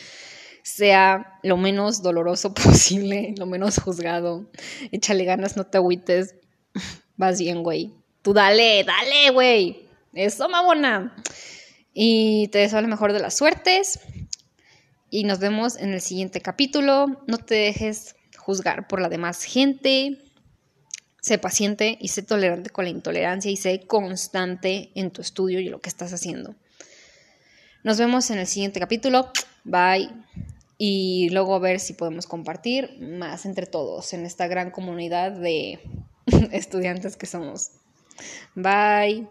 sea 0.63 1.39
lo 1.43 1.57
menos 1.57 2.01
doloroso 2.01 2.53
posible, 2.53 3.35
lo 3.37 3.45
menos 3.45 3.79
juzgado. 3.79 4.49
Échale 4.91 5.25
ganas, 5.25 5.55
no 5.57 5.65
te 5.65 5.77
agüites. 5.77 6.35
Vas 7.17 7.39
bien, 7.39 7.61
güey. 7.61 7.93
Tú 8.21 8.33
dale, 8.33 8.83
dale, 8.83 9.29
güey. 9.31 9.87
Eso, 10.13 10.47
mamona. 10.49 11.15
Y 11.93 12.47
te 12.47 12.59
deseo 12.59 12.81
lo 12.81 12.87
mejor 12.87 13.13
de 13.13 13.19
las 13.19 13.37
suertes. 13.37 13.99
Y 15.09 15.25
nos 15.25 15.39
vemos 15.39 15.75
en 15.75 15.93
el 15.93 16.01
siguiente 16.01 16.41
capítulo. 16.41 17.23
No 17.27 17.37
te 17.37 17.55
dejes 17.55 18.15
juzgar 18.37 18.87
por 18.87 19.01
la 19.01 19.09
demás 19.09 19.43
gente. 19.43 20.22
Sé 21.23 21.37
paciente 21.37 21.97
y 22.01 22.09
sé 22.09 22.21
tolerante 22.21 22.69
con 22.69 22.83
la 22.83 22.91
intolerancia 22.91 23.49
y 23.49 23.55
sé 23.55 23.87
constante 23.87 24.91
en 24.93 25.09
tu 25.09 25.21
estudio 25.21 25.61
y 25.61 25.69
lo 25.69 25.79
que 25.79 25.87
estás 25.87 26.11
haciendo. 26.11 26.53
Nos 27.81 27.97
vemos 27.97 28.29
en 28.29 28.39
el 28.39 28.47
siguiente 28.47 28.81
capítulo. 28.81 29.31
Bye. 29.63 30.09
Y 30.77 31.29
luego 31.29 31.55
a 31.55 31.59
ver 31.59 31.79
si 31.79 31.93
podemos 31.93 32.27
compartir 32.27 32.97
más 32.99 33.45
entre 33.45 33.67
todos 33.67 34.11
en 34.11 34.25
esta 34.25 34.47
gran 34.47 34.69
comunidad 34.69 35.31
de 35.31 35.79
estudiantes 36.51 37.15
que 37.15 37.25
somos. 37.25 37.71
Bye. 38.53 39.25